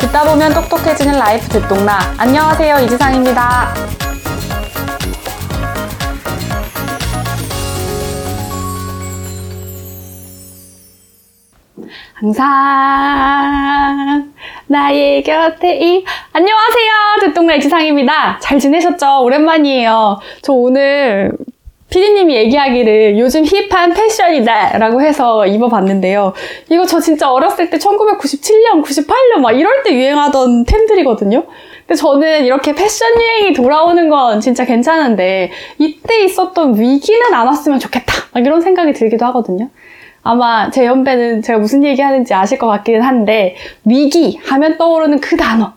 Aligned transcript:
듣다 0.00 0.24
보면 0.24 0.52
똑똑해지는 0.52 1.18
라이프 1.18 1.48
듣동나. 1.48 2.00
안녕하세요. 2.18 2.80
이지상입니다. 2.80 3.72
항상 12.14 12.50
나의 14.66 15.22
곁에 15.22 15.78
이 15.80 16.04
안녕하세요. 16.32 16.92
듣동나 17.20 17.54
이지상입니다. 17.54 18.38
잘 18.40 18.58
지내셨죠? 18.58 19.22
오랜만이에요. 19.22 20.18
저 20.42 20.52
오늘 20.52 21.32
피디님이 21.90 22.34
얘기하기를 22.36 23.18
요즘 23.18 23.44
힙한 23.44 23.94
패션이다 23.94 24.78
라고 24.78 25.02
해서 25.02 25.46
입어봤는데요. 25.46 26.32
이거 26.70 26.86
저 26.86 27.00
진짜 27.00 27.30
어렸을 27.30 27.68
때 27.68 27.78
1997년, 27.78 28.82
98년 28.82 29.40
막 29.42 29.52
이럴 29.52 29.82
때 29.82 29.92
유행하던 29.92 30.64
템들이거든요. 30.64 31.44
근데 31.80 31.94
저는 31.94 32.44
이렇게 32.44 32.74
패션 32.74 33.20
유행이 33.20 33.52
돌아오는 33.52 34.08
건 34.08 34.40
진짜 34.40 34.64
괜찮은데 34.64 35.50
이때 35.78 36.24
있었던 36.24 36.78
위기는 36.80 37.34
안 37.34 37.48
왔으면 37.48 37.80
좋겠다. 37.80 38.14
막 38.32 38.46
이런 38.46 38.60
생각이 38.60 38.92
들기도 38.92 39.26
하거든요. 39.26 39.68
아마 40.22 40.70
제 40.70 40.84
연배는 40.84 41.42
제가 41.42 41.58
무슨 41.58 41.82
얘기 41.82 42.00
하는지 42.02 42.34
아실 42.34 42.58
것 42.58 42.68
같기는 42.68 43.02
한데 43.02 43.56
위기 43.84 44.38
하면 44.44 44.76
떠오르는 44.78 45.20
그 45.20 45.36
단어 45.36 45.72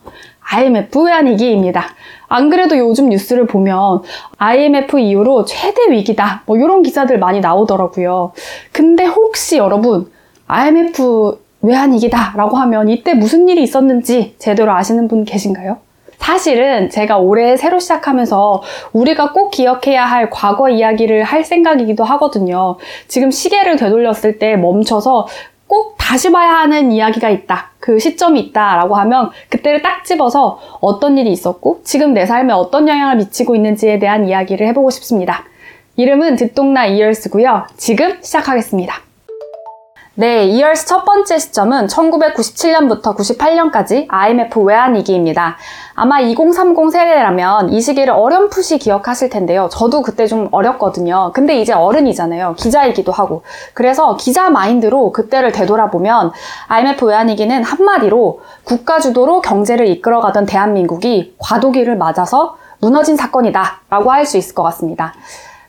IMF 0.52 1.02
외환위기입니다. 1.02 1.94
안 2.34 2.50
그래도 2.50 2.76
요즘 2.76 3.10
뉴스를 3.10 3.46
보면 3.46 4.02
IMF 4.38 4.98
이후로 4.98 5.44
최대 5.44 5.88
위기다. 5.88 6.42
뭐 6.46 6.56
이런 6.56 6.82
기사들 6.82 7.20
많이 7.20 7.38
나오더라고요. 7.38 8.32
근데 8.72 9.04
혹시 9.04 9.56
여러분 9.56 10.10
IMF 10.48 11.38
외환위기다 11.62 12.34
라고 12.36 12.56
하면 12.56 12.88
이때 12.88 13.14
무슨 13.14 13.48
일이 13.48 13.62
있었는지 13.62 14.34
제대로 14.40 14.72
아시는 14.72 15.06
분 15.06 15.24
계신가요? 15.24 15.78
사실은 16.18 16.90
제가 16.90 17.18
올해 17.18 17.56
새로 17.56 17.78
시작하면서 17.78 18.62
우리가 18.92 19.30
꼭 19.30 19.50
기억해야 19.50 20.04
할 20.04 20.28
과거 20.28 20.68
이야기를 20.68 21.22
할 21.22 21.44
생각이기도 21.44 22.02
하거든요. 22.02 22.78
지금 23.06 23.30
시계를 23.30 23.76
되돌렸을 23.76 24.40
때 24.40 24.56
멈춰서 24.56 25.28
꼭 25.66 25.96
다시 25.98 26.30
봐야 26.30 26.58
하는 26.58 26.92
이야기가 26.92 27.30
있다. 27.30 27.70
그 27.80 27.98
시점이 27.98 28.40
있다라고 28.40 28.94
하면 28.96 29.30
그때를 29.48 29.82
딱 29.82 30.04
집어서 30.04 30.58
어떤 30.80 31.18
일이 31.18 31.30
있었고 31.32 31.80
지금 31.84 32.14
내 32.14 32.26
삶에 32.26 32.52
어떤 32.52 32.88
영향을 32.88 33.16
미치고 33.16 33.54
있는지에 33.56 33.98
대한 33.98 34.28
이야기를 34.28 34.66
해보고 34.68 34.90
싶습니다. 34.90 35.44
이름은 35.96 36.36
듣동나 36.36 36.86
이얼스고요. 36.86 37.66
지금 37.76 38.22
시작하겠습니다. 38.22 39.13
네, 40.16 40.44
이얼스 40.46 40.86
첫 40.86 41.04
번째 41.04 41.40
시점은 41.40 41.88
1997년부터 41.88 43.16
98년까지 43.16 44.06
IMF 44.08 44.60
외환위기입니다. 44.60 45.56
아마 45.96 46.20
2030 46.20 46.92
세대라면 46.92 47.70
이 47.72 47.80
시기를 47.80 48.14
어렴풋이 48.14 48.78
기억하실 48.78 49.28
텐데요. 49.30 49.68
저도 49.72 50.02
그때 50.02 50.28
좀 50.28 50.48
어렸거든요. 50.52 51.32
근데 51.34 51.60
이제 51.60 51.72
어른이잖아요. 51.72 52.54
기자이기도 52.56 53.10
하고. 53.10 53.42
그래서 53.74 54.16
기자 54.16 54.50
마인드로 54.50 55.10
그때를 55.10 55.50
되돌아보면 55.50 56.30
IMF 56.68 57.06
외환위기는 57.06 57.64
한마디로 57.64 58.40
국가 58.62 59.00
주도로 59.00 59.40
경제를 59.40 59.88
이끌어가던 59.88 60.46
대한민국이 60.46 61.34
과도기를 61.40 61.96
맞아서 61.96 62.56
무너진 62.80 63.16
사건이다 63.16 63.80
라고 63.90 64.12
할 64.12 64.26
수 64.26 64.36
있을 64.38 64.54
것 64.54 64.62
같습니다. 64.62 65.12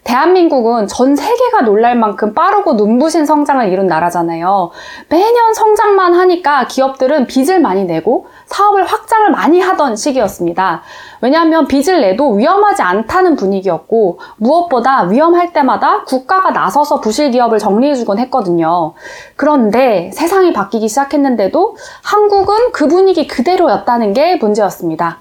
대한민국은 0.05 0.87
전 0.87 1.15
세계가 1.15 1.61
놀랄 1.61 1.95
만큼 1.95 2.33
빠르고 2.35 2.73
눈부신 2.75 3.25
성장을 3.25 3.67
이룬 3.69 3.87
나라잖아요. 3.87 4.69
매년 5.09 5.53
성장만 5.53 6.13
하니까 6.13 6.67
기업들은 6.67 7.25
빚을 7.25 7.59
많이 7.59 7.85
내고 7.85 8.27
사업을 8.45 8.85
확장을 8.85 9.31
많이 9.31 9.59
하던 9.59 9.95
시기였습니다. 9.95 10.83
왜냐하면 11.21 11.67
빚을 11.67 12.01
내도 12.01 12.31
위험하지 12.33 12.83
않다는 12.83 13.35
분위기였고 13.35 14.19
무엇보다 14.37 15.03
위험할 15.05 15.53
때마다 15.53 16.03
국가가 16.03 16.51
나서서 16.51 17.01
부실 17.01 17.31
기업을 17.31 17.57
정리해주곤 17.57 18.19
했거든요. 18.19 18.93
그런데 19.35 20.11
세상이 20.13 20.53
바뀌기 20.53 20.87
시작했는데도 20.87 21.75
한국은 22.03 22.71
그 22.73 22.87
분위기 22.87 23.25
그대로였다는 23.25 24.13
게 24.13 24.35
문제였습니다. 24.35 25.17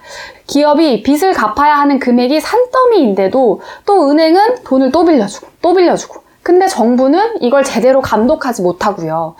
기업이 0.46 1.02
빚을 1.02 1.32
갚아야 1.32 1.76
하는 1.76 1.98
금액이 1.98 2.40
산더미인데도 2.40 3.60
또 3.86 4.10
은행은 4.10 4.64
돈을 4.64 4.92
또 4.92 5.04
빌려주고 5.04 5.46
또 5.62 5.74
빌려주고 5.74 6.22
근데 6.42 6.66
정부는 6.68 7.40
이걸 7.40 7.64
제대로 7.64 8.02
감독하지 8.02 8.60
못하고요. 8.62 9.34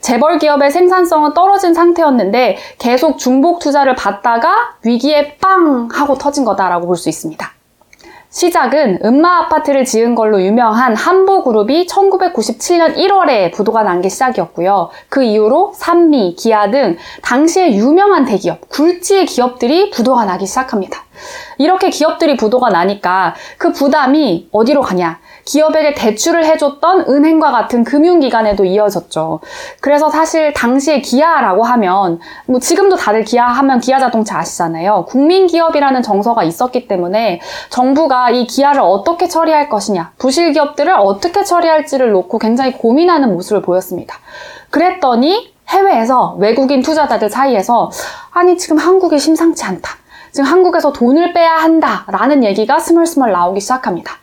재벌 0.00 0.38
기업의 0.38 0.70
생산성은 0.70 1.34
떨어진 1.34 1.74
상태였는데 1.74 2.56
계속 2.78 3.18
중복 3.18 3.58
투자를 3.58 3.94
받다가 3.94 4.76
위기에 4.82 5.36
빵 5.36 5.88
하고 5.92 6.16
터진 6.16 6.44
거다라고 6.46 6.86
볼 6.86 6.96
수 6.96 7.10
있습니다. 7.10 7.55
시작은 8.36 8.98
음마 9.02 9.38
아파트를 9.38 9.86
지은 9.86 10.14
걸로 10.14 10.42
유명한 10.42 10.94
한보 10.94 11.42
그룹이 11.42 11.86
1997년 11.86 12.94
1월에 12.96 13.50
부도가 13.50 13.82
난 13.82 14.02
게 14.02 14.10
시작이었고요. 14.10 14.90
그 15.08 15.22
이후로 15.22 15.72
산미, 15.74 16.34
기아 16.38 16.70
등 16.70 16.98
당시에 17.22 17.72
유명한 17.76 18.26
대기업, 18.26 18.68
굴지의 18.68 19.24
기업들이 19.24 19.88
부도가 19.88 20.26
나기 20.26 20.44
시작합니다. 20.44 21.02
이렇게 21.56 21.88
기업들이 21.88 22.36
부도가 22.36 22.68
나니까 22.68 23.34
그 23.56 23.72
부담이 23.72 24.50
어디로 24.52 24.82
가냐? 24.82 25.18
기업에게 25.46 25.94
대출을 25.94 26.44
해줬던 26.44 27.06
은행과 27.08 27.50
같은 27.52 27.84
금융기관에도 27.84 28.64
이어졌죠. 28.64 29.40
그래서 29.80 30.10
사실 30.10 30.52
당시에 30.52 31.00
기아라고 31.00 31.62
하면, 31.62 32.20
뭐 32.46 32.60
지금도 32.60 32.96
다들 32.96 33.24
기아 33.24 33.46
하면 33.46 33.80
기아 33.80 33.98
자동차 33.98 34.38
아시잖아요. 34.38 35.06
국민기업이라는 35.08 36.02
정서가 36.02 36.42
있었기 36.42 36.88
때문에 36.88 37.40
정부가 37.70 38.30
이 38.30 38.46
기아를 38.46 38.80
어떻게 38.82 39.28
처리할 39.28 39.70
것이냐, 39.70 40.12
부실 40.18 40.52
기업들을 40.52 40.92
어떻게 40.92 41.44
처리할지를 41.44 42.10
놓고 42.10 42.38
굉장히 42.38 42.72
고민하는 42.72 43.32
모습을 43.32 43.62
보였습니다. 43.62 44.16
그랬더니 44.70 45.54
해외에서 45.68 46.36
외국인 46.38 46.82
투자자들 46.82 47.30
사이에서 47.30 47.90
아니 48.32 48.58
지금 48.58 48.78
한국이 48.78 49.18
심상치 49.18 49.64
않다. 49.64 49.92
지금 50.36 50.50
한국에서 50.50 50.92
돈을 50.92 51.32
빼야 51.32 51.54
한다라는 51.54 52.44
얘기가 52.44 52.78
스멀스멀 52.78 53.32
나오기 53.32 53.58
시작합니다. 53.58 54.16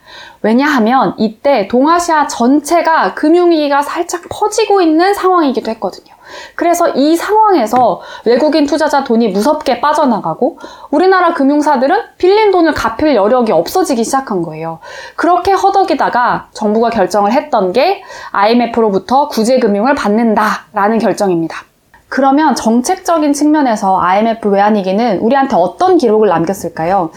왜냐하면 0.44 1.16
이때 1.18 1.68
동아시아 1.68 2.28
전체가 2.28 3.16
금융위기가 3.16 3.82
살짝 3.82 4.22
퍼지고 4.30 4.82
있는 4.82 5.16
상황이기도 5.16 5.72
했거든요. 5.72 6.14
그래서 6.54 6.90
이 6.90 7.16
상황에서 7.16 8.02
외국인 8.26 8.68
투자자 8.68 9.04
돈이 9.04 9.30
무섭게 9.30 9.82
빠져나가고 9.82 10.60
우리나라 10.92 11.34
금융사들은 11.34 11.98
빌린 12.20 12.52
돈을 12.52 12.76
갚을 12.76 13.16
여력이 13.16 13.52
없어지기 13.52 14.04
시작한 14.04 14.44
거예요. 14.44 14.78
그렇게 15.16 15.52
허덕이다가 15.52 16.50
정부가 16.52 16.92
결정을 16.92 17.32
했던 17.32 17.74
게 17.74 18.04
IMF로부터 18.34 19.30
구제금융을 19.30 19.96
받는다라는 19.96 21.00
결정입니다. 21.00 21.73
그러면 22.14 22.54
정책적인 22.54 23.34
측면에서 23.34 24.00
IMF 24.00 24.48
외환위기는 24.48 25.18
우리한테 25.18 25.56
어떤 25.56 25.98
기록을 25.98 26.30
남겼을까요? 26.30 27.10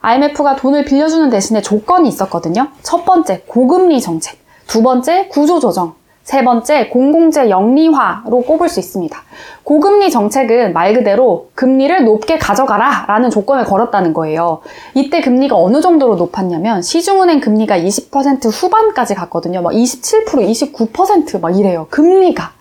IMF가 0.00 0.54
돈을 0.54 0.84
빌려주는 0.84 1.28
대신에 1.28 1.60
조건이 1.60 2.08
있었거든요. 2.08 2.68
첫 2.82 3.04
번째, 3.04 3.42
고금리 3.48 4.00
정책. 4.00 4.38
두 4.68 4.84
번째, 4.84 5.26
구조조정. 5.26 5.94
세 6.22 6.44
번째, 6.44 6.86
공공재 6.86 7.50
영리화로 7.50 8.42
꼽을 8.42 8.68
수 8.68 8.78
있습니다. 8.78 9.18
고금리 9.64 10.12
정책은 10.12 10.72
말 10.72 10.94
그대로 10.94 11.48
금리를 11.56 12.04
높게 12.04 12.38
가져가라 12.38 13.06
라는 13.08 13.30
조건을 13.30 13.64
걸었다는 13.64 14.14
거예요. 14.14 14.60
이때 14.94 15.20
금리가 15.20 15.56
어느 15.56 15.80
정도로 15.80 16.14
높았냐면 16.14 16.80
시중은행 16.80 17.40
금리가 17.40 17.76
20% 17.76 18.52
후반까지 18.52 19.16
갔거든요. 19.16 19.62
막 19.62 19.72
27%, 19.72 20.26
29%막 20.26 21.58
이래요. 21.58 21.88
금리가. 21.90 22.52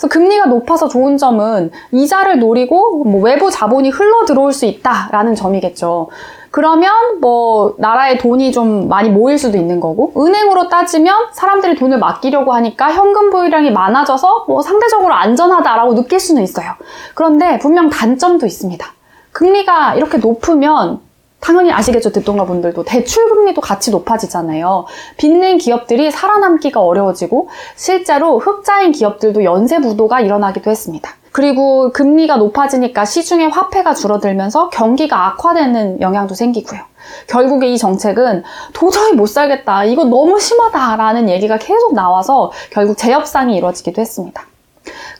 그래서 0.00 0.08
금리가 0.08 0.46
높아서 0.46 0.88
좋은 0.88 1.18
점은 1.18 1.70
이자를 1.92 2.38
노리고 2.38 3.04
뭐 3.04 3.20
외부 3.20 3.50
자본이 3.50 3.90
흘러 3.90 4.24
들어올 4.24 4.54
수 4.54 4.64
있다라는 4.64 5.34
점이겠죠. 5.34 6.08
그러면 6.50 7.20
뭐 7.20 7.74
나라에 7.76 8.16
돈이 8.16 8.50
좀 8.50 8.88
많이 8.88 9.10
모일 9.10 9.36
수도 9.38 9.58
있는 9.58 9.78
거고 9.78 10.12
은행으로 10.16 10.68
따지면 10.68 11.26
사람들이 11.32 11.76
돈을 11.76 11.98
맡기려고 11.98 12.52
하니까 12.54 12.90
현금 12.90 13.28
보유량이 13.30 13.72
많아져서 13.72 14.46
뭐 14.48 14.62
상대적으로 14.62 15.12
안전하다라고 15.12 15.94
느낄 15.94 16.18
수는 16.18 16.42
있어요. 16.42 16.72
그런데 17.14 17.58
분명 17.58 17.90
단점도 17.90 18.46
있습니다. 18.46 18.84
금리가 19.32 19.96
이렇게 19.96 20.16
높으면 20.16 21.00
당연히 21.40 21.72
아시겠죠, 21.72 22.12
듣동가 22.12 22.44
분들도. 22.44 22.84
대출 22.84 23.28
금리도 23.28 23.60
같이 23.60 23.90
높아지잖아요. 23.90 24.86
빚낸 25.16 25.58
기업들이 25.58 26.10
살아남기가 26.10 26.80
어려워지고, 26.80 27.48
실제로 27.76 28.38
흑자인 28.38 28.92
기업들도 28.92 29.44
연쇄 29.44 29.80
부도가 29.80 30.20
일어나기도 30.20 30.70
했습니다. 30.70 31.10
그리고 31.32 31.92
금리가 31.92 32.36
높아지니까 32.36 33.04
시중의 33.04 33.50
화폐가 33.50 33.94
줄어들면서 33.94 34.68
경기가 34.70 35.28
악화되는 35.28 36.00
영향도 36.00 36.34
생기고요. 36.34 36.80
결국에 37.28 37.68
이 37.68 37.78
정책은 37.78 38.42
도저히 38.72 39.12
못 39.12 39.26
살겠다. 39.26 39.84
이거 39.84 40.04
너무 40.04 40.40
심하다라는 40.40 41.28
얘기가 41.28 41.56
계속 41.56 41.94
나와서 41.94 42.50
결국 42.70 42.98
재협상이 42.98 43.56
이루어지기도 43.56 44.00
했습니다. 44.00 44.42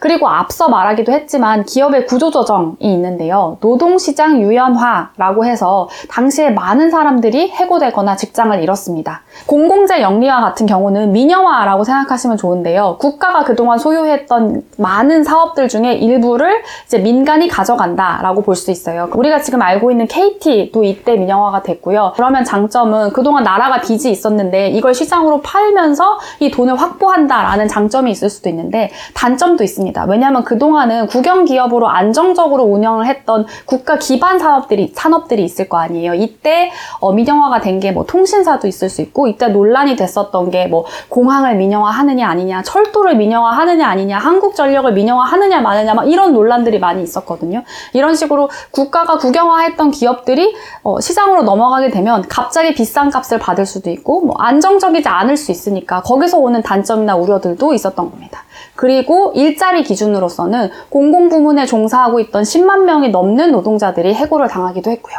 그리고 0.01 0.29
앞서 0.29 0.69
말하기도 0.69 1.13
했지만 1.13 1.65
기업의 1.65 2.07
구조조정이 2.07 2.77
있는데요. 2.81 3.59
노동시장 3.61 4.41
유연화라고 4.41 5.45
해서 5.45 5.89
당시에 6.09 6.51
많은 6.51 6.91
사람들이 6.91 7.51
해고되거나 7.51 8.17
직장을 8.17 8.63
잃었습니다. 8.63 9.23
공공재 9.47 10.01
영리화 10.01 10.41
같은 10.41 10.67
경우는 10.67 11.13
민영화라고 11.13 11.85
생각하시면 11.85 12.39
좋은데요. 12.39 12.97
국가가 12.99 13.45
그동안 13.45 13.79
소유했던 13.79 14.63
많은 14.79 15.25
사업들 15.25 15.69
중에 15.69 15.93
일부를 15.95 16.63
이제 16.87 16.99
민간이 16.99 17.49
가져간다라고 17.49 18.43
볼 18.43 18.61
수 18.61 18.71
있어요. 18.71 19.09
우리가 19.15 19.41
지금 19.41 19.63
알고 19.63 19.91
있는 19.91 20.07
KT도 20.07 20.85
이때 20.85 21.17
민영화가 21.17 21.63
됐고요. 21.63 22.13
그러면 22.17 22.45
장점은 22.45 23.13
그동안 23.13 23.43
나라가 23.45 23.81
빚이 23.81 24.11
있었는데 24.11 24.69
이걸 24.71 24.93
시장으로 24.93 25.41
팔면서 25.41 26.19
이 26.41 26.51
돈을 26.51 26.77
확보한다라는 26.79 27.69
장점이 27.69 28.11
있을 28.11 28.29
수도 28.29 28.49
있는데 28.51 28.91
단점 29.15 29.50
도 29.57 29.65
있습니다. 29.65 30.05
왜냐하면 30.05 30.45
그동안은 30.45 31.09
국영 31.09 31.45
기업으로 31.45 31.89
안정적으로 31.89 32.63
운영을 32.65 33.07
했던 33.07 33.47
국가 33.67 33.99
기반 33.99 34.39
사업들이 34.39 34.93
산업들이 34.95 35.43
있을 35.45 35.69
거 35.69 35.79
아니에요. 35.79 36.15
이때 36.15 36.71
어, 37.01 37.13
민영화가 37.13 37.61
된 37.61 37.81
게 37.81 37.91
뭐 37.93 38.05
통신사도 38.05 38.69
있을 38.69 38.89
수 38.89 39.01
있고 39.03 39.27
이때 39.27 39.49
논란이 39.49 39.97
됐었던 39.97 40.51
게 40.51 40.67
뭐 40.69 40.85
공항을 41.09 41.57
민영화하느냐 41.57 42.29
아니냐, 42.29 42.63
철도를 42.63 43.17
민영화하느냐 43.17 43.87
아니냐, 43.87 44.19
한국전력을 44.19 44.93
민영화하느냐 44.93 45.61
마느냐 45.61 45.95
막 45.95 46.05
이런 46.11 46.33
논란들이 46.33 46.79
많이 46.79 47.03
있었거든요. 47.03 47.65
이런 47.93 48.15
식으로 48.15 48.51
국가가 48.71 49.19
국영화했던 49.19 49.91
기업들이 49.91 50.55
어, 50.83 51.01
시장으로 51.01 51.43
넘어가게 51.43 51.91
되면 51.91 52.23
갑자기 52.29 52.75
비싼 52.75 53.11
값을 53.11 53.39
받을 53.39 53.67
수도 53.67 53.91
있고 53.91 54.21
뭐 54.27 54.37
안정적이지 54.39 55.09
않을 55.09 55.37
수 55.37 55.51
있으니까 55.51 56.03
거기서 56.03 56.39
오는 56.39 56.63
단점이나 56.63 57.17
우려들도 57.17 57.75
있었던 57.75 58.11
겁니다. 58.11 58.45
그리고 58.75 59.33
일자리 59.35 59.83
기준으로서는 59.83 60.71
공공부문에 60.91 61.67
종사하고 61.67 62.21
있던 62.21 62.43
10만 62.43 62.85
명이 62.85 63.11
넘는 63.11 63.53
노동자들이 63.53 64.15
해고를 64.15 64.49
당하기도 64.49 64.91
했고요. 64.91 65.17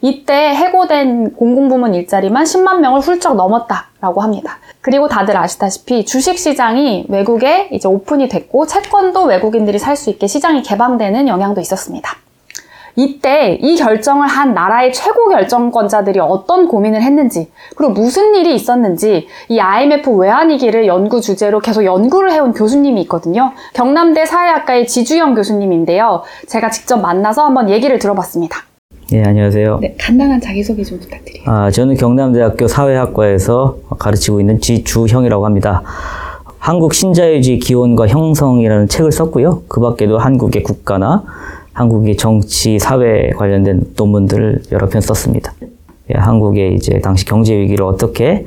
이때 0.00 0.32
해고된 0.54 1.34
공공부문 1.34 1.94
일자리만 1.94 2.44
10만 2.44 2.78
명을 2.78 3.00
훌쩍 3.00 3.34
넘었다라고 3.34 4.20
합니다. 4.20 4.58
그리고 4.80 5.08
다들 5.08 5.36
아시다시피 5.36 6.04
주식시장이 6.04 7.06
외국에 7.08 7.68
이제 7.72 7.88
오픈이 7.88 8.28
됐고 8.28 8.66
채권도 8.66 9.24
외국인들이 9.24 9.78
살 9.80 9.96
수 9.96 10.10
있게 10.10 10.28
시장이 10.28 10.62
개방되는 10.62 11.26
영향도 11.26 11.60
있었습니다. 11.60 12.10
이때 12.98 13.56
이 13.62 13.76
결정을 13.76 14.26
한 14.26 14.54
나라의 14.54 14.92
최고 14.92 15.28
결정권자들이 15.28 16.18
어떤 16.18 16.66
고민을 16.66 17.00
했는지, 17.00 17.48
그리고 17.76 17.92
무슨 17.92 18.34
일이 18.34 18.56
있었는지, 18.56 19.28
이 19.48 19.60
IMF 19.60 20.10
외환위기를 20.10 20.88
연구 20.88 21.20
주제로 21.20 21.60
계속 21.60 21.84
연구를 21.84 22.32
해온 22.32 22.52
교수님이 22.52 23.00
있거든요. 23.02 23.52
경남대 23.74 24.26
사회학과의 24.26 24.88
지주영 24.88 25.36
교수님인데요. 25.36 26.24
제가 26.48 26.70
직접 26.70 26.96
만나서 26.96 27.44
한번 27.44 27.70
얘기를 27.70 28.00
들어봤습니다. 28.00 28.64
네, 29.12 29.22
안녕하세요. 29.24 29.78
네, 29.80 29.94
간단한 30.00 30.40
자기소개 30.40 30.82
좀 30.82 30.98
부탁드려요. 30.98 31.44
아, 31.46 31.70
저는 31.70 31.94
경남대학교 31.94 32.66
사회학과에서 32.66 33.76
가르치고 33.96 34.40
있는 34.40 34.60
지주형이라고 34.60 35.46
합니다. 35.46 35.84
한국 36.58 36.92
신자유주의 36.92 37.60
기원과 37.60 38.08
형성이라는 38.08 38.88
책을 38.88 39.12
썼고요. 39.12 39.62
그 39.68 39.80
밖에도 39.80 40.18
한국의 40.18 40.64
국가나 40.64 41.22
한국의 41.78 42.16
정치, 42.16 42.80
사회 42.80 43.30
관련된 43.30 43.94
논문들을 43.96 44.62
여러 44.72 44.88
편 44.88 45.00
썼습니다. 45.00 45.52
예, 46.12 46.18
한국의 46.18 46.74
이제 46.74 46.98
당시 46.98 47.24
경제 47.24 47.56
위기를 47.56 47.84
어떻게 47.84 48.44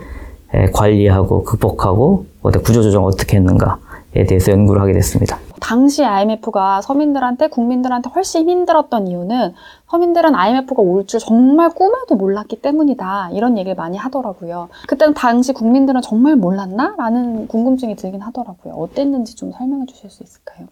예, 0.53 0.65
관리하고 0.73 1.43
극복하고 1.45 2.25
구조조정 2.41 3.05
어떻게 3.05 3.37
했는가에 3.37 4.25
대해서 4.27 4.51
연구를 4.51 4.81
하게 4.81 4.91
됐습니다. 4.91 5.39
당시 5.61 6.03
IMF가 6.03 6.81
서민들한테 6.81 7.47
국민들한테 7.47 8.09
훨씬 8.13 8.49
힘들었던 8.49 9.07
이유는 9.07 9.53
서민들은 9.89 10.35
IMF가 10.35 10.81
올 10.81 11.05
줄 11.05 11.21
정말 11.21 11.69
꿈에도 11.69 12.15
몰랐기 12.15 12.61
때문이다 12.61 13.29
이런 13.31 13.57
얘기를 13.57 13.75
많이 13.77 13.95
하더라고요. 13.97 14.67
그때는 14.89 15.13
당시 15.13 15.53
국민들은 15.53 16.01
정말 16.01 16.35
몰랐나? 16.35 16.95
라는 16.97 17.47
궁금증이 17.47 17.95
들긴 17.95 18.19
하더라고요. 18.19 18.73
어땠는지 18.73 19.37
좀 19.37 19.53
설명해 19.53 19.85
주실 19.85 20.09
수 20.09 20.21
있을까요? 20.21 20.67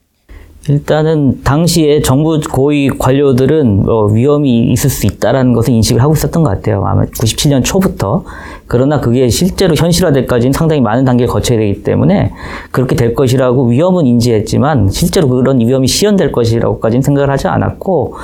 일단은 0.67 1.41
당시에 1.44 2.01
정부 2.01 2.39
고위 2.41 2.89
관료들은 2.89 3.85
어, 3.88 4.06
위험이 4.07 4.71
있을 4.71 4.89
수 4.89 5.06
있다라는 5.07 5.53
것을 5.53 5.73
인식을 5.73 6.01
하고 6.01 6.13
있었던 6.13 6.44
것 6.44 6.50
같아요. 6.50 6.83
아마 6.85 7.06
97년 7.06 7.63
초부터. 7.63 8.23
그러나 8.67 9.00
그게 9.00 9.29
실제로 9.29 9.73
현실화될까지는 9.73 10.53
상당히 10.53 10.81
많은 10.81 11.06
단계를 11.06 11.31
거쳐야 11.31 11.57
되기 11.57 11.81
때문에 11.81 12.33
그렇게 12.71 12.95
될 12.95 13.15
것이라고 13.15 13.67
위험은 13.67 14.06
인지했지만 14.06 14.89
실제로 14.89 15.29
그런 15.29 15.59
위험이 15.59 15.88
시연될 15.88 16.31
것이라고까지는 16.31 17.01
생각을 17.01 17.31
하지 17.31 17.47
않았고 17.47 18.15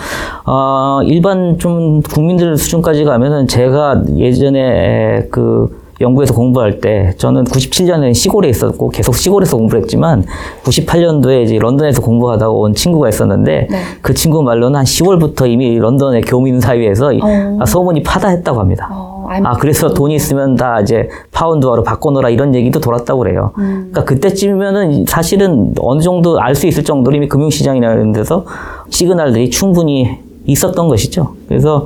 어, 0.45 0.99
일반 1.05 1.57
좀 1.57 2.01
국민들 2.01 2.57
수준까지 2.57 3.05
가면은 3.05 3.47
제가 3.47 4.03
예전에 4.17 5.27
그 5.31 5.84
영국에서 6.01 6.33
공부할 6.33 6.81
때 6.81 7.13
저는 7.17 7.45
97년에 7.45 8.13
시골에 8.13 8.49
있었고 8.49 8.89
계속 8.89 9.15
시골에서 9.15 9.55
공부를 9.57 9.83
했지만 9.83 10.25
98년도에 10.63 11.43
이제 11.43 11.57
런던에서 11.57 12.01
공부하다가 12.01 12.51
온 12.51 12.73
친구가 12.73 13.07
있었는데 13.09 13.67
네. 13.69 13.77
그 14.01 14.13
친구 14.13 14.43
말로는 14.43 14.77
한 14.77 14.85
10월부터 14.85 15.49
이미 15.49 15.77
런던의 15.77 16.23
교민 16.23 16.59
사이에서 16.59 17.07
어. 17.21 17.57
아, 17.61 17.65
소문이 17.65 18.03
파다했다고 18.03 18.59
합니다. 18.59 18.89
어, 18.91 19.27
아 19.43 19.53
그래서 19.53 19.93
돈이 19.93 20.15
있으면 20.15 20.55
다 20.55 20.81
이제 20.81 21.09
파운드화로 21.31 21.83
바꿔놓으라 21.83 22.29
이런 22.29 22.53
얘기도 22.53 22.79
돌았다고 22.79 23.19
그래요. 23.19 23.51
음. 23.57 23.89
그러니까 23.91 24.03
그때쯤이면은 24.03 25.05
사실은 25.07 25.73
어느 25.79 26.01
정도 26.01 26.39
알 26.39 26.55
수 26.55 26.67
있을 26.67 26.83
정도로 26.85 27.15
이미 27.17 27.27
금융시장이라는 27.27 28.13
데서 28.13 28.45
시그널들이 28.89 29.49
충분히 29.49 30.19
있었던 30.45 30.87
것이죠. 30.87 31.35
그래서 31.49 31.85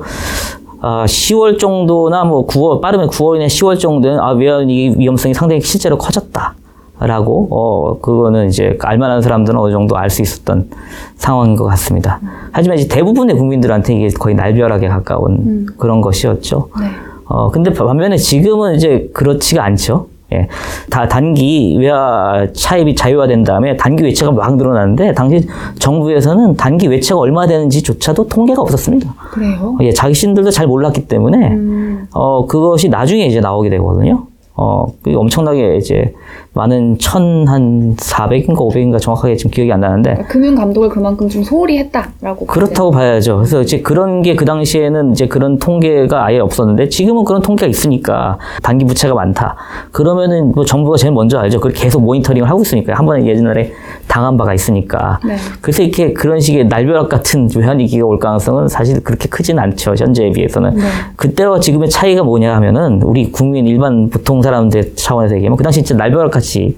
아, 0.82 1.04
10월 1.06 1.58
정도나 1.58 2.24
뭐 2.24 2.46
9월 2.46 2.80
빠르면 2.80 3.08
9월이나 3.08 3.46
10월 3.46 3.78
정도는 3.78 4.18
아 4.18 4.30
외환위기 4.32 4.94
위험성이 4.98 5.34
상당히 5.34 5.60
실제로 5.60 5.98
커졌다. 5.98 6.54
라고 7.02 7.48
어 7.50 7.98
그거는 8.02 8.48
이제 8.48 8.76
알만한 8.78 9.22
사람들은 9.22 9.58
어느 9.58 9.72
정도 9.72 9.96
알 9.96 10.10
수 10.10 10.20
있었던 10.20 10.68
상황인 11.16 11.56
것 11.56 11.64
같습니다. 11.64 12.20
하지만 12.52 12.76
이제 12.78 12.88
대부분의 12.94 13.36
국민들한테 13.36 13.94
이게 13.94 14.08
거의 14.10 14.34
날벼락에 14.34 14.86
가까운 14.88 15.66
그런 15.78 16.02
것이었죠. 16.02 16.68
네. 16.78 16.88
어 17.24 17.50
근데 17.50 17.72
반면에 17.72 18.18
지금은 18.18 18.74
이제 18.74 19.08
그렇지가 19.14 19.64
않죠. 19.64 20.08
예. 20.32 20.48
다 20.90 21.08
단기 21.08 21.76
외화 21.78 22.46
차입이 22.52 22.94
자유화된 22.94 23.44
다음에 23.44 23.76
단기 23.76 24.04
외채가 24.04 24.32
막 24.32 24.56
늘어나는데 24.56 25.12
당시 25.14 25.46
정부에서는 25.78 26.56
단기 26.56 26.86
외채가 26.88 27.20
얼마 27.20 27.46
되는지조차도 27.46 28.28
통계가 28.28 28.62
없었습니다. 28.62 29.14
그래요? 29.32 29.76
예, 29.80 29.92
자신들도 29.92 30.50
잘 30.50 30.66
몰랐기 30.66 31.08
때문에 31.08 31.48
음. 31.52 32.06
어 32.14 32.46
그것이 32.46 32.88
나중에 32.88 33.26
이제 33.26 33.40
나오게 33.40 33.70
되거든요. 33.70 34.26
어, 34.62 34.86
그 35.02 35.16
엄청나게 35.16 35.76
이제 35.76 36.12
많은 36.52 36.98
천 36.98 37.46
한 37.46 37.94
400인가 37.96 38.56
500인가 38.56 39.00
정확하게 39.00 39.36
지금 39.36 39.50
기억이 39.52 39.72
안 39.72 39.80
나는데 39.80 40.14
금융 40.28 40.54
감독을 40.56 40.88
그만큼 40.88 41.28
좀 41.28 41.42
소홀히 41.42 41.78
했다라고 41.78 42.46
그렇다고 42.46 42.90
봐야죠. 42.90 43.36
그래서 43.36 43.60
이제 43.62 43.80
그런 43.80 44.22
게 44.22 44.34
그 44.40 44.44
당시에는 44.44 45.12
이제 45.12 45.26
그런 45.26 45.58
통계가 45.58 46.24
아예 46.24 46.38
없었는데 46.38 46.88
지금은 46.88 47.24
그런 47.24 47.42
통계가 47.42 47.68
있으니까 47.68 48.38
단기 48.62 48.84
부채가 48.86 49.14
많다. 49.14 49.56
그러면은 49.92 50.52
뭐 50.52 50.64
정부가 50.64 50.96
제일 50.96 51.12
먼저 51.12 51.38
알죠. 51.38 51.58
그걸 51.58 51.72
계속 51.72 52.00
모니터링을 52.02 52.48
하고 52.48 52.62
있으니까 52.62 52.94
한 52.94 53.04
번에 53.06 53.26
예전에 53.26 53.72
당한 54.08 54.36
바가 54.36 54.54
있으니까. 54.54 55.18
네. 55.24 55.36
그래서 55.60 55.82
이렇게 55.82 56.12
그런 56.12 56.40
식의 56.40 56.66
날벼락 56.68 57.08
같은 57.08 57.48
외환 57.56 57.78
위기가 57.78 58.06
올 58.06 58.18
가능성은 58.18 58.68
사실 58.68 59.02
그렇게 59.02 59.28
크진 59.28 59.58
않죠. 59.58 59.94
현재에 59.98 60.30
비해서는. 60.30 60.74
네. 60.74 60.82
그때와 61.16 61.60
지금의 61.60 61.90
차이가 61.90 62.22
뭐냐 62.22 62.54
하면은 62.56 63.02
우리 63.02 63.30
국민 63.30 63.66
일반 63.66 64.08
보통 64.10 64.40
사람들 64.42 64.94
차원에서 64.96 65.36
얘기하면 65.36 65.56
그 65.56 65.62
당시 65.62 65.82
진짜 65.82 66.02
날벼락 66.02 66.30
같이 66.40 66.76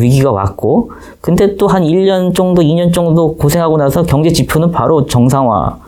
위기가 0.00 0.30
왔고 0.30 0.92
근데 1.20 1.56
또 1.56 1.66
한 1.66 1.82
1년 1.82 2.34
정도 2.34 2.62
2년 2.62 2.92
정도 2.92 3.36
고생하고 3.36 3.76
나서 3.78 4.02
경제 4.02 4.30
지표는 4.30 4.70
바로 4.70 5.06
정상화 5.06 5.78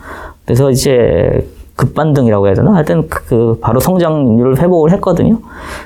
그래서 0.45 0.69
이제 0.71 1.47
급반등이라고 1.75 2.45
해야 2.47 2.53
되나? 2.53 2.73
하여튼 2.75 3.07
그- 3.09 3.25
그 3.25 3.57
바로 3.59 3.79
성장률을 3.79 4.59
회복을 4.59 4.91
했거든요. 4.91 5.39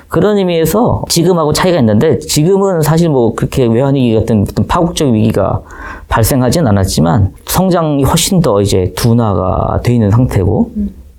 그런 0.08 0.36
의미에서 0.36 1.04
지금하고 1.08 1.54
차이가 1.54 1.78
있는데 1.78 2.18
지금은 2.18 2.82
사실 2.82 3.08
뭐 3.08 3.34
그렇게 3.34 3.64
외환위기 3.66 4.14
같은 4.14 4.44
어떤 4.48 4.66
파국적 4.66 5.08
위기가 5.08 5.62
발생하진 6.08 6.66
않았지만 6.66 7.32
성장이 7.46 8.04
훨씬 8.04 8.40
더 8.42 8.60
이제 8.60 8.92
둔화가 8.96 9.80
돼 9.82 9.94
있는 9.94 10.10
상태고 10.10 10.70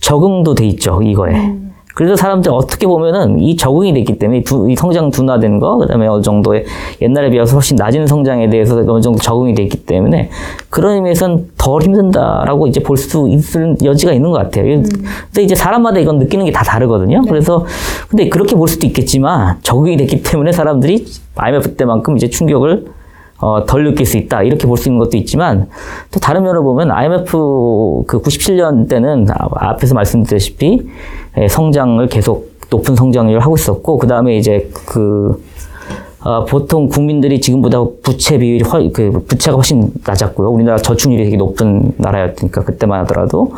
적응도 0.01 0.53
돼 0.53 0.67
있죠 0.67 1.01
이거에. 1.01 1.33
그래서 1.99 2.15
사람들이 2.15 2.49
어떻게 2.55 2.87
보면은 2.87 3.41
이 3.41 3.57
적응이 3.57 3.93
됐기 3.93 4.19
때문에 4.19 4.41
두- 4.43 4.71
이 4.71 4.75
성장 4.77 5.11
둔화된 5.11 5.59
거, 5.59 5.75
그 5.79 5.85
다음에 5.85 6.07
어느 6.07 6.21
정도의 6.21 6.63
옛날에 7.01 7.29
비해서 7.29 7.55
훨씬 7.57 7.75
낮은 7.75 8.07
성장에 8.07 8.49
대해서 8.49 8.77
어느 8.87 9.01
정도 9.01 9.19
적응이 9.19 9.53
됐기 9.53 9.79
때문에 9.85 10.29
그런 10.69 10.95
의미에서는 10.95 11.49
덜 11.57 11.81
힘든다라고 11.81 12.67
이제 12.67 12.79
볼 12.81 12.95
수 12.95 13.27
있을 13.29 13.75
여지가 13.83 14.13
있는 14.13 14.31
것 14.31 14.37
같아요. 14.37 14.63
근데 14.81 15.41
이제 15.43 15.55
사람마다 15.55 15.99
이건 15.99 16.19
느끼는 16.19 16.45
게 16.45 16.51
다 16.53 16.63
다르거든요. 16.63 17.21
그래서 17.27 17.65
근데 18.07 18.29
그렇게 18.29 18.55
볼 18.55 18.69
수도 18.69 18.85
있겠지만 18.87 19.57
적응이 19.61 19.97
됐기 19.97 20.23
때문에 20.23 20.53
사람들이 20.53 21.05
IMF 21.35 21.75
때만큼 21.75 22.15
이제 22.15 22.29
충격을 22.29 22.85
어, 23.41 23.63
덜 23.65 23.83
느낄 23.85 24.05
수 24.05 24.17
있다. 24.17 24.43
이렇게 24.43 24.67
볼 24.67 24.77
수 24.77 24.89
있는 24.89 24.99
것도 24.99 25.15
있지만, 25.17 25.67
또 26.11 26.19
다른 26.19 26.43
면으로 26.43 26.63
보면 26.63 26.91
IMF 26.91 28.03
그 28.07 28.21
97년 28.21 28.89
때는 28.89 29.27
아- 29.29 29.47
앞에서 29.71 29.95
말씀드렸다시피 29.95 30.87
예, 31.37 31.47
성장을 31.47 32.05
계속 32.07 32.51
높은 32.69 32.95
성장률을 32.95 33.39
하고 33.41 33.55
있었고, 33.55 33.97
그 33.97 34.07
다음에 34.07 34.37
이제 34.37 34.69
그, 34.85 35.41
어, 36.21 36.43
보통 36.43 36.89
국민들이 36.89 37.39
지금보다 37.39 37.81
부채 38.03 38.37
비율이 38.37 38.63
훨, 38.69 38.91
그 38.91 39.23
부채가 39.27 39.55
훨씬 39.55 39.89
낮았고요. 40.05 40.49
우리나라 40.49 40.77
저축률이 40.77 41.23
되게 41.23 41.37
높은 41.37 41.93
나라였으니까 41.97 42.63
그때만 42.65 42.99
하더라도. 43.01 43.53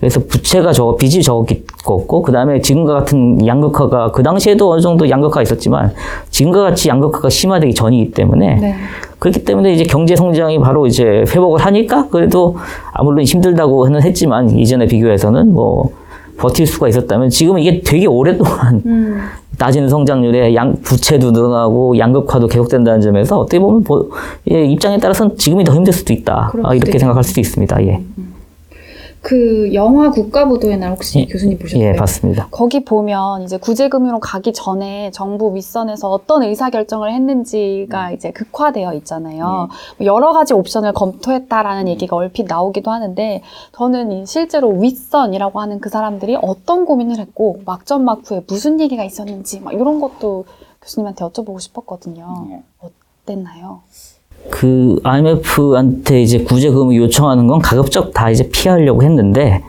그래서 0.00 0.20
부채가 0.20 0.72
적어 0.72 0.94
빚이 0.96 1.22
적었고 1.24 2.22
그 2.22 2.30
다음에 2.30 2.60
지금과 2.60 2.94
같은 2.94 3.44
양극화가 3.44 4.12
그 4.12 4.22
당시에도 4.22 4.70
어느 4.70 4.80
정도 4.80 5.10
양극화가 5.10 5.42
있었지만 5.42 5.92
지금과 6.30 6.62
같이 6.62 6.88
양극화가 6.88 7.28
심화되기 7.28 7.74
전이기 7.74 8.12
때문에 8.12 8.54
네. 8.60 8.76
그렇기 9.18 9.44
때문에 9.44 9.72
이제 9.72 9.84
경제 9.84 10.14
성장이 10.16 10.58
바로 10.60 10.86
이제 10.86 11.24
회복을 11.28 11.60
하니까 11.60 12.08
그래도 12.08 12.56
아 12.92 13.02
물론 13.02 13.24
힘들다고는 13.24 14.02
했지만 14.02 14.50
이전에 14.50 14.86
비교해서는 14.86 15.52
뭐 15.52 15.90
버틸 16.36 16.66
수가 16.66 16.88
있었다면 16.88 17.30
지금 17.30 17.58
이게 17.58 17.80
되게 17.80 18.06
오랫동안 18.06 18.80
음. 18.86 19.18
낮은 19.58 19.88
성장률에 19.88 20.54
양 20.54 20.76
부채도 20.82 21.32
늘어나고 21.32 21.98
양극화도 21.98 22.46
계속된다는 22.46 23.00
점에서 23.00 23.40
어떻게 23.40 23.58
보면 23.58 23.82
보- 23.82 24.08
예, 24.52 24.64
입장에 24.64 24.98
따라서는 24.98 25.36
지금이 25.36 25.64
더 25.64 25.74
힘들 25.74 25.92
수도 25.92 26.12
있다 26.12 26.52
아, 26.62 26.74
이렇게. 26.74 26.96
생각할 26.96 27.24
수도 27.24 27.40
있습니다. 27.40 27.82
예, 27.86 28.00
그 29.28 29.74
영화 29.74 30.10
국가부도의 30.10 30.78
날 30.78 30.92
혹시 30.92 31.20
예. 31.20 31.26
교수님 31.26 31.58
보셨어요? 31.58 31.84
예, 31.84 31.92
봤습니다. 31.92 32.48
거기 32.50 32.82
보면 32.82 33.42
이제 33.42 33.58
구제금융으로 33.58 34.20
가기 34.20 34.54
전에 34.54 35.10
정부 35.10 35.54
윗선에서 35.54 36.10
어떤 36.10 36.44
의사결정을 36.44 37.12
했는지가 37.12 38.12
이제 38.12 38.30
극화되어 38.30 38.94
있잖아요. 38.94 39.68
뭐 39.98 40.06
여러 40.06 40.32
가지 40.32 40.54
옵션을 40.54 40.94
검토했다라는 40.94 41.88
얘기가 41.88 42.16
얼핏 42.16 42.46
나오기도 42.46 42.90
하는데 42.90 43.42
저는 43.72 44.12
이 44.12 44.24
실제로 44.24 44.70
윗선이라고 44.70 45.60
하는 45.60 45.80
그 45.80 45.90
사람들이 45.90 46.38
어떤 46.40 46.86
고민을 46.86 47.18
했고 47.18 47.60
막전 47.66 48.06
막후에 48.06 48.44
무슨 48.48 48.80
얘기가 48.80 49.04
있었는지 49.04 49.60
막 49.60 49.74
이런 49.74 50.00
것도 50.00 50.46
교수님한테 50.80 51.26
여쭤보고 51.26 51.60
싶었거든요. 51.60 52.62
어땠나요? 52.80 53.82
그 54.50 54.98
IMF한테 55.02 56.22
이제 56.22 56.38
구제 56.42 56.70
금융 56.70 56.94
요청하는 56.96 57.46
건 57.46 57.58
가급적 57.60 58.14
다 58.14 58.30
이제 58.30 58.48
피하려고 58.50 59.02
했는데 59.02 59.62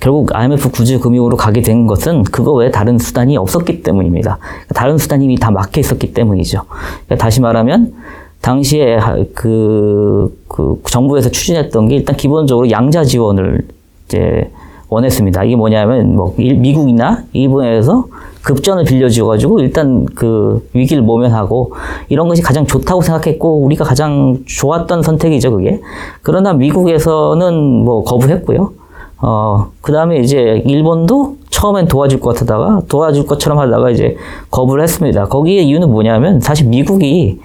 결국 0.00 0.34
IMF 0.34 0.70
구제 0.70 0.98
금융으로 0.98 1.36
가게 1.36 1.62
된 1.62 1.86
것은 1.86 2.24
그거 2.24 2.52
외에 2.52 2.70
다른 2.70 2.98
수단이 2.98 3.36
없었기 3.36 3.82
때문입니다. 3.82 4.38
다른 4.74 4.98
수단이 4.98 5.24
이미 5.24 5.36
다 5.36 5.50
막혀 5.50 5.80
있었기 5.80 6.12
때문이죠. 6.12 6.62
그러니까 7.06 7.16
다시 7.16 7.40
말하면 7.40 7.94
당시에 8.42 8.96
하- 8.96 9.16
그, 9.34 10.36
그 10.48 10.82
정부에서 10.90 11.30
추진했던 11.30 11.88
게 11.88 11.96
일단 11.96 12.16
기본적으로 12.16 12.70
양자 12.70 13.04
지원을 13.04 13.62
이제 14.06 14.50
원했습니다. 14.90 15.44
이게 15.44 15.56
뭐냐면 15.56 16.14
뭐 16.16 16.34
일- 16.36 16.56
미국이나 16.58 17.22
일본에서 17.32 18.04
급전을 18.44 18.84
빌려주어가지고 18.84 19.60
일단 19.60 20.04
그 20.14 20.66
위기를 20.74 21.02
모면하고 21.02 21.72
이런 22.08 22.28
것이 22.28 22.42
가장 22.42 22.66
좋다고 22.66 23.00
생각했고 23.00 23.62
우리가 23.62 23.84
가장 23.84 24.38
좋았던 24.46 25.02
선택이죠 25.02 25.50
그게. 25.52 25.80
그러나 26.22 26.52
미국에서는 26.52 27.84
뭐 27.84 28.04
거부했고요. 28.04 28.72
어, 29.22 29.70
그 29.80 29.92
다음에 29.92 30.18
이제 30.18 30.62
일본도 30.66 31.36
처음엔 31.48 31.88
도와줄 31.88 32.20
것 32.20 32.36
같다가 32.36 32.82
도와줄 32.88 33.26
것처럼 33.26 33.58
하다가 33.58 33.90
이제 33.90 34.16
거부를 34.50 34.82
했습니다. 34.82 35.24
거기에 35.26 35.62
이유는 35.62 35.90
뭐냐면 35.90 36.40
사실 36.40 36.68
미국이 36.68 37.40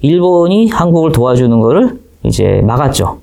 일본이 0.00 0.68
한국을 0.68 1.12
도와주는 1.12 1.60
거를 1.60 2.00
이제 2.24 2.60
막았죠. 2.64 3.18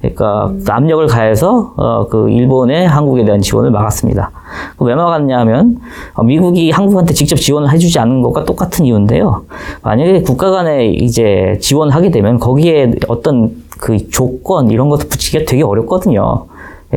그러니까 0.00 0.52
압력을 0.68 1.06
가해서 1.06 1.74
어, 1.76 2.06
그 2.08 2.30
일본의 2.30 2.88
한국에 2.88 3.24
대한 3.24 3.40
지원을 3.40 3.70
막았습니다. 3.70 4.30
그왜 4.78 4.94
막았냐면 4.94 5.78
어, 6.14 6.22
미국이 6.22 6.70
한국한테 6.70 7.12
직접 7.12 7.36
지원을 7.36 7.70
해주지 7.70 7.98
않는 7.98 8.22
것과 8.22 8.44
똑같은 8.44 8.86
이유인데요. 8.86 9.44
만약에 9.82 10.22
국가 10.22 10.50
간에 10.50 10.86
이제 10.88 11.58
지원하게 11.60 12.10
되면 12.10 12.38
거기에 12.38 12.92
어떤 13.08 13.54
그 13.78 14.08
조건 14.10 14.70
이런 14.70 14.88
것도 14.88 15.08
붙이기가 15.08 15.44
되게 15.46 15.62
어렵거든요. 15.62 16.46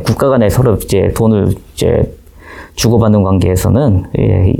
국가 0.06 0.30
간에 0.30 0.50
서로 0.50 0.76
이제 0.76 1.14
돈을 1.16 1.54
이제 1.74 2.14
주고받는 2.76 3.24
관계에서는 3.24 4.06
예, 4.18 4.54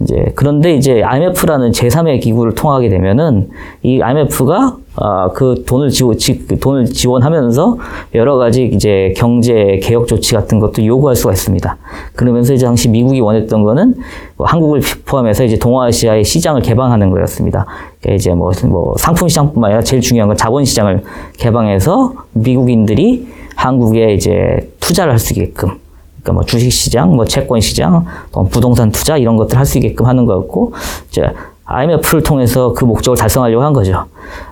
이제 0.00 0.32
그런데 0.34 0.74
이제 0.74 1.02
IMF라는 1.02 1.70
제3의 1.70 2.20
기구를 2.20 2.54
통하게 2.54 2.88
되면은 2.88 3.50
이 3.82 4.00
IMF가 4.00 4.76
아, 4.96 5.28
그 5.34 5.64
돈을 5.66 5.90
지원 5.90 6.16
지, 6.18 6.46
그 6.46 6.58
돈을 6.58 6.86
지원하면서 6.86 7.78
여러 8.14 8.36
가지 8.36 8.64
이제 8.72 9.12
경제 9.16 9.80
개혁 9.82 10.06
조치 10.06 10.34
같은 10.34 10.60
것도 10.60 10.84
요구할 10.84 11.16
수가 11.16 11.32
있습니다. 11.32 11.76
그러면서 12.14 12.54
이제 12.54 12.64
당시 12.64 12.88
미국이 12.88 13.20
원했던 13.20 13.64
거는 13.64 13.94
뭐 14.36 14.46
한국을 14.46 14.82
포함해서 15.04 15.44
이제 15.44 15.58
동아시아의 15.58 16.24
시장을 16.24 16.62
개방하는 16.62 17.10
거였습니다. 17.10 17.66
그러니까 18.00 18.16
이제 18.16 18.30
뭐, 18.34 18.52
뭐 18.68 18.94
상품 18.98 19.28
시장뿐만 19.28 19.70
아니라 19.70 19.82
제일 19.82 20.00
중요한 20.00 20.28
건 20.28 20.36
자본 20.36 20.64
시장을 20.64 21.02
개방해서 21.38 22.14
미국인들이 22.32 23.26
한국에 23.56 24.12
이제 24.14 24.70
투자를 24.80 25.12
할 25.12 25.18
수 25.18 25.32
있게끔 25.32 25.83
그러니까 26.24 26.32
뭐 26.32 26.42
주식 26.44 26.70
시장, 26.72 27.14
뭐 27.14 27.26
채권 27.26 27.60
시장, 27.60 28.04
또 28.32 28.44
부동산 28.48 28.90
투자 28.90 29.16
이런 29.18 29.36
것들 29.36 29.56
할 29.58 29.66
수 29.66 29.78
있게끔 29.78 30.06
하는 30.06 30.24
거였고 30.24 30.72
이제 31.10 31.22
IMF를 31.66 32.22
통해서 32.22 32.72
그 32.74 32.84
목적을 32.84 33.16
달성하려고 33.16 33.62
한 33.64 33.72
거죠. 33.72 34.04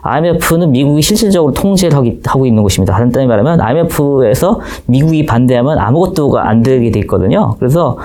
IMF는 0.02 0.70
미국이 0.72 1.02
실질적으로 1.02 1.52
통제를 1.52 1.96
하고 2.24 2.46
있는 2.46 2.62
곳입니다. 2.62 3.06
뜻이 3.10 3.26
말하면 3.26 3.60
IMF에서 3.60 4.60
미국이 4.86 5.26
반대하면 5.26 5.78
아무것도가 5.78 6.48
안 6.48 6.62
되게 6.62 6.90
돼 6.90 7.00
있거든요. 7.00 7.54
그래서 7.58 7.98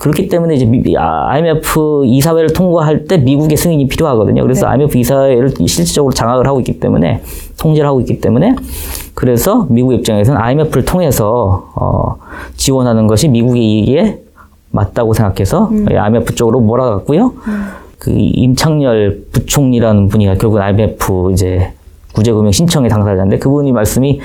그렇기 0.00 0.28
때문에 0.28 0.54
이제 0.54 0.64
미- 0.64 0.96
아, 0.96 1.28
IMF 1.28 2.04
이사회를 2.06 2.52
통과할 2.52 3.04
때 3.04 3.18
미국의 3.18 3.56
승인이 3.56 3.86
필요하거든요. 3.88 4.42
그래서 4.42 4.66
IMF 4.66 4.96
이사회를 4.96 5.50
실질적으로 5.66 6.12
장악을 6.12 6.46
하고 6.46 6.60
있기 6.60 6.80
때문에 6.80 7.22
통제를 7.60 7.86
하고 7.88 8.00
있기 8.00 8.20
때문에 8.20 8.54
그래서 9.14 9.66
미국 9.68 9.92
입장에서는 9.92 10.40
IMF를 10.40 10.84
통해서 10.84 11.68
어, 11.74 12.16
지원하는 12.56 13.06
것이 13.06 13.28
미국의 13.28 13.62
이익에 13.62 14.22
맞다고 14.70 15.12
생각해서 15.14 15.70
IMF 15.98 16.34
쪽으로 16.34 16.60
몰아갔고요. 16.60 17.32
그 17.98 18.10
임창열 18.14 19.26
부총리라는 19.32 20.08
분이 20.08 20.26
결국 20.38 20.58
IMF 20.58 21.30
이제 21.32 21.72
구제금융 22.14 22.52
신청의 22.52 22.88
당사자인데 22.90 23.38
그분이 23.38 23.72
말씀이 23.72 24.20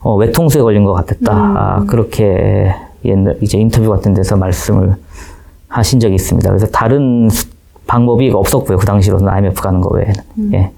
어, 0.00 0.16
외통수에 0.16 0.60
걸린 0.62 0.84
것 0.84 0.92
같았다. 0.92 1.32
아, 1.32 1.84
그렇게 1.86 2.72
옛날 3.04 3.38
이제 3.40 3.58
인터뷰 3.58 3.88
같은 3.90 4.12
데서 4.14 4.36
말씀을 4.36 4.94
하신 5.68 6.00
적이 6.00 6.14
있습니다. 6.16 6.48
그래서 6.48 6.66
다른 6.66 7.28
수- 7.30 7.46
방법이 7.86 8.30
없었고요. 8.30 8.78
그 8.78 8.86
당시로는 8.86 9.28
IMF 9.28 9.60
가는 9.60 9.80
거 9.80 9.90
외에는. 9.94 10.14
예. 10.54 10.70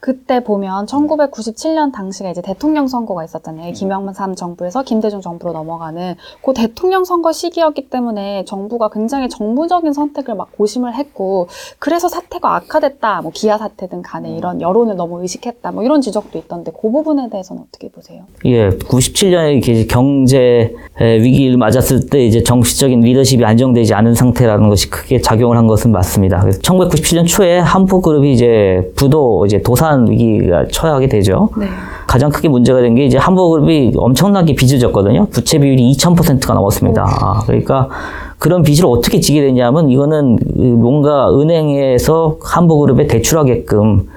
그때 0.00 0.42
보면 0.42 0.86
1997년 0.86 1.92
당시가 1.92 2.30
이제 2.30 2.40
대통령 2.40 2.88
선거가 2.88 3.22
있었잖아요. 3.22 3.72
김영삼 3.74 4.34
정부에서 4.34 4.82
김대중 4.82 5.20
정부로 5.20 5.52
넘어가는 5.52 6.14
그 6.42 6.54
대통령 6.54 7.04
선거 7.04 7.32
시기였기 7.32 7.90
때문에 7.90 8.44
정부가 8.46 8.88
굉장히 8.88 9.28
정무적인 9.28 9.92
선택을 9.92 10.34
막 10.36 10.52
고심을 10.56 10.94
했고 10.94 11.48
그래서 11.78 12.08
사태가 12.08 12.56
악화됐다. 12.56 13.20
뭐 13.20 13.30
기아 13.34 13.58
사태든 13.58 14.00
간에 14.00 14.34
이런 14.34 14.62
여론을 14.62 14.96
너무 14.96 15.20
의식했다. 15.20 15.72
뭐 15.72 15.84
이런 15.84 16.00
지적도 16.00 16.38
있던데 16.38 16.72
그 16.72 16.90
부분에 16.90 17.28
대해서는 17.28 17.62
어떻게 17.68 17.90
보세요? 17.90 18.24
예, 18.46 18.70
97년에 18.70 19.52
이렇게 19.52 19.84
경제 19.86 20.74
위기를 20.98 21.58
맞았을 21.58 22.08
때 22.08 22.24
이제 22.24 22.42
정치적인 22.42 23.00
리더십이 23.00 23.44
안정되지 23.44 23.92
않은 23.92 24.14
상태라는 24.14 24.70
것이 24.70 24.88
크게 24.88 25.20
작용을 25.20 25.58
한 25.58 25.66
것은 25.66 25.92
맞습니다. 25.92 26.40
그래서 26.40 26.58
1997년 26.60 27.26
초에 27.26 27.58
한포그룹이 27.58 28.32
이제 28.32 28.90
부도 28.96 29.44
이제 29.44 29.60
도산 29.60 29.89
위기가 29.98 30.66
처하게 30.70 31.08
되죠. 31.08 31.48
네. 31.58 31.66
가장 32.06 32.30
크게 32.30 32.48
문제가 32.48 32.80
된 32.80 32.94
게 32.94 33.04
이제 33.04 33.18
한국그룹이 33.18 33.92
엄청나게 33.96 34.54
빚을 34.54 34.78
졌거든요. 34.80 35.26
부채 35.30 35.58
비율이 35.58 35.92
2000%가 35.92 36.54
넘었습니다. 36.54 37.02
아, 37.06 37.42
그러니까 37.46 37.88
그런 38.38 38.62
빚을 38.62 38.86
어떻게 38.86 39.20
지게 39.20 39.42
되냐면 39.42 39.90
이거는 39.90 40.38
뭔가 40.80 41.30
은행에서 41.30 42.38
한국그룹에 42.42 43.06
대출하게끔 43.06 44.08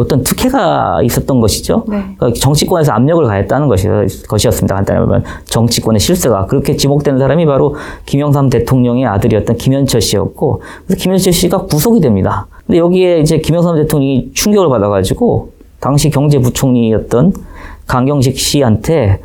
어떤 0.00 0.22
특혜가 0.22 1.00
있었던 1.02 1.40
것이죠. 1.40 1.84
네. 1.88 2.14
그러니까 2.16 2.40
정치권에서 2.40 2.92
압력을 2.92 3.24
가했다는 3.24 3.68
것이, 3.68 3.88
것이었습니다. 4.28 4.74
간단히 4.74 5.00
말하면 5.00 5.24
정치권의 5.44 6.00
실세가 6.00 6.46
그렇게 6.46 6.76
지목되는 6.76 7.18
사람이 7.18 7.46
바로 7.46 7.76
김영삼 8.06 8.50
대통령의 8.50 9.06
아들이었던 9.06 9.56
김현철 9.56 10.00
씨였고 10.00 10.62
그래서 10.86 11.02
김현철 11.02 11.32
씨가 11.32 11.66
구속이 11.66 12.00
됩니다. 12.00 12.46
근데 12.66 12.78
여기에 12.78 13.20
이제 13.20 13.38
김영삼 13.38 13.76
대통령이 13.76 14.30
충격을 14.34 14.68
받아가지고 14.68 15.52
당시 15.80 16.10
경제부총리였던 16.10 17.32
강경식 17.86 18.38
씨한테 18.38 19.20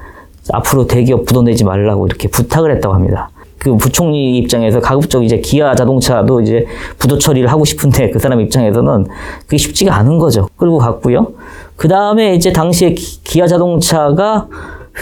앞으로 0.52 0.88
대기업 0.88 1.26
부도 1.26 1.42
내지 1.42 1.64
말라고 1.64 2.06
이렇게 2.06 2.28
부탁을 2.28 2.72
했다고 2.76 2.94
합니다. 2.94 3.30
그 3.62 3.78
부총리 3.78 4.38
입장에서 4.40 4.80
가급적 4.80 5.24
이제 5.24 5.38
기아 5.38 5.76
자동차도 5.76 6.42
이제 6.42 6.66
부도 6.98 7.20
처리를 7.20 7.48
하고 7.52 7.64
싶은데 7.64 8.10
그 8.10 8.18
사람 8.18 8.42
입장에서는 8.42 9.06
그게 9.46 9.58
쉽지가 9.58 9.96
않은 9.98 10.18
거죠. 10.18 10.48
끌고 10.58 10.80
갔고요. 10.80 11.28
그 11.76 11.88
다음에 11.88 12.34
이제 12.34 12.52
당시에 12.52 12.94
기- 12.96 13.22
기아 13.24 13.46
자동차가 13.46 14.48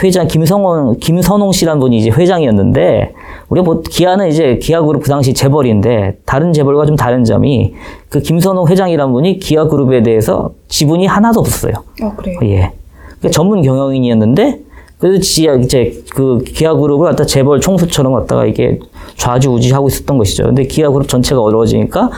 회장 0.02 0.26
김성원 0.26 0.98
김선홍 0.98 1.52
씨란 1.52 1.80
분이 1.80 1.96
이제 1.96 2.10
회장이었는데 2.10 3.14
우리가 3.48 3.64
뭐 3.64 3.80
기아는 3.80 4.28
이제 4.28 4.58
기아그룹 4.60 5.02
그 5.04 5.08
당시 5.08 5.32
재벌인데 5.32 6.18
다른 6.26 6.52
재벌과 6.52 6.84
좀 6.84 6.96
다른 6.96 7.24
점이 7.24 7.72
그 8.10 8.20
김선홍 8.20 8.68
회장이란 8.68 9.10
분이 9.10 9.38
기아그룹에 9.38 10.02
대해서 10.02 10.50
지분이 10.68 11.06
하나도 11.06 11.40
없었어요. 11.40 11.72
어, 12.02 12.12
그래요. 12.14 12.38
예. 12.42 12.72
그러니까 13.20 13.30
전문 13.32 13.62
경영인이었는데 13.62 14.60
그래서 15.00 15.18
지하 15.20 15.54
이제 15.54 15.98
그 16.14 16.38
기아 16.44 16.74
그룹을 16.74 17.08
갖다 17.08 17.24
재벌 17.24 17.58
총수처럼 17.58 18.12
갖다가 18.12 18.44
이게 18.44 18.78
좌지우지하고 19.16 19.88
있었던 19.88 20.18
것이죠. 20.18 20.44
근데 20.44 20.64
기아 20.64 20.90
그룹 20.90 21.08
전체가 21.08 21.40
어려워지니까 21.40 22.10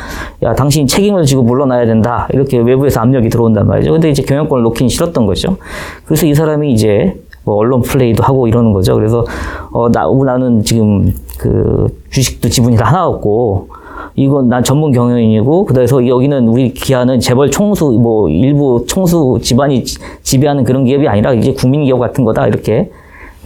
야 0.43 0.55
당신이 0.55 0.89
책임을 0.89 1.25
지고 1.25 1.43
물러나야 1.43 1.87
된다 1.87 2.29
이렇게 2.33 2.59
외부에서 2.59 3.01
압력이 3.01 3.29
들어온단 3.29 3.69
말이죠. 3.69 3.93
근데 3.93 4.11
이제 4.11 4.23
경영권을 4.23 4.65
놓기는 4.65 4.89
싫었던 4.89 5.27
거죠. 5.27 5.57
그래서 6.05 6.27
이 6.27 6.35
사람이 6.35 6.73
이제 6.73 7.15
뭐 7.45 7.57
언론 7.57 7.83
플레이도 7.83 8.25
하고 8.25 8.49
이러는 8.49 8.73
거죠. 8.73 8.95
그래서 8.95 9.25
어 9.71 9.89
나, 9.91 10.07
나는 10.25 10.65
지금 10.65 11.15
그 11.39 11.87
주식도 12.11 12.49
지분이 12.49 12.77
다 12.77 12.87
하나 12.87 13.07
없고 13.07 13.69
이건 14.15 14.49
난 14.49 14.63
전문 14.63 14.93
경영인이고 14.93 15.65
그래서 15.65 16.07
여기는 16.07 16.49
우리 16.49 16.73
기아는 16.75 17.19
재벌 17.21 17.51
총수 17.51 17.91
뭐 17.93 18.29
일부 18.29 18.85
총수 18.87 19.39
집안이 19.43 19.85
지- 19.85 19.99
지배하는 20.23 20.65
그런 20.65 20.85
기업이 20.85 21.09
아니라 21.09 21.33
이제 21.33 21.53
국민 21.55 21.85
기업 21.85 21.99
같은 21.99 22.25
거다 22.25 22.47
이렇게 22.47 22.91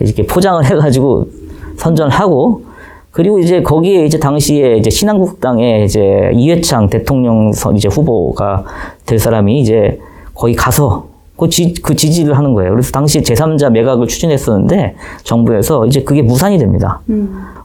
이렇게 0.01 0.27
포장을 0.27 0.63
해가지고 0.67 1.27
선전하고 1.77 2.63
그리고 3.13 3.39
이제 3.39 3.63
거기에 3.63 4.05
이제 4.05 4.19
당시에 4.19 4.77
이제 4.77 4.91
신한국당의 4.91 5.85
이제 5.87 6.31
이회창 6.35 6.91
대통령 6.91 7.53
선 7.53 7.77
이제 7.77 7.89
후보가 7.89 8.65
될 9.07 9.19
사람이 9.19 9.61
이제 9.61 9.99
거기 10.35 10.55
가서 10.55 11.07
그, 11.39 11.49
지, 11.49 11.73
그 11.83 11.95
지지를 11.95 12.37
하는 12.37 12.55
거예요. 12.55 12.73
그래서 12.73 12.91
당시 12.93 13.21
제3자 13.21 13.71
매각을 13.71 14.07
추진했었는데 14.07 14.97
정부에서 15.23 15.87
이제 15.87 16.03
그게 16.03 16.23
무산이 16.23 16.59
됩니다. 16.59 17.01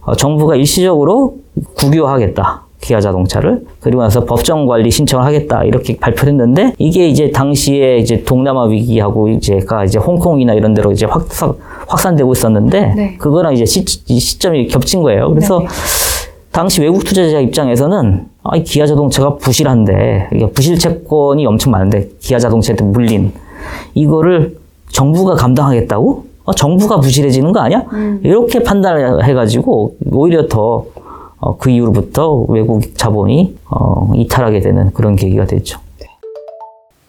어, 0.03 0.15
정부가 0.15 0.55
일시적으로 0.55 1.35
국유화하겠다. 1.77 2.63
기아 2.81 2.99
자동차를 2.99 3.63
그리고 3.79 4.01
나서 4.01 4.25
법정 4.25 4.65
관리 4.65 4.89
신청을 4.89 5.25
하겠다 5.25 5.63
이렇게 5.63 5.97
발표를 5.97 6.33
했는데 6.33 6.73
이게 6.79 7.07
이제 7.07 7.31
당시에 7.31 7.97
이제 7.99 8.23
동남아 8.23 8.65
위기하고 8.65 9.29
이제가 9.29 9.85
이제 9.85 9.99
홍콩이나 9.99 10.53
이런 10.53 10.73
데로 10.73 10.91
이제 10.91 11.05
확, 11.05 11.27
확산되고 11.87 12.31
있었는데 12.33 12.93
네. 12.95 13.15
그거랑 13.17 13.53
이제 13.53 13.65
시, 13.65 13.85
이 14.07 14.19
시점이 14.19 14.67
겹친 14.67 15.03
거예요. 15.03 15.29
그래서 15.29 15.59
네네. 15.59 15.69
당시 16.51 16.81
외국 16.81 17.03
투자자 17.05 17.39
입장에서는 17.39 18.25
아, 18.43 18.57
이 18.57 18.63
기아 18.63 18.85
자동차가 18.85 19.35
부실한데 19.35 20.29
부실 20.53 20.77
채권이 20.77 21.45
엄청 21.45 21.71
많은데 21.71 22.09
기아 22.19 22.39
자동차한테 22.39 22.83
물린 22.83 23.31
이거를 23.93 24.57
정부가 24.89 25.35
감당하겠다고? 25.35 26.25
어, 26.43 26.53
정부가 26.53 26.99
부실해지는 26.99 27.51
거 27.53 27.59
아니야? 27.59 27.83
이렇게 28.23 28.63
판단을 28.63 29.23
해가지고 29.23 29.95
오히려 30.11 30.47
더 30.47 30.85
어, 31.41 31.57
그 31.57 31.69
이후로부터 31.69 32.45
외국 32.47 32.97
자본이 32.97 33.57
어, 33.69 34.13
이탈하게 34.15 34.61
되는 34.61 34.93
그런 34.93 35.15
계기가 35.15 35.45
됐죠. 35.45 35.79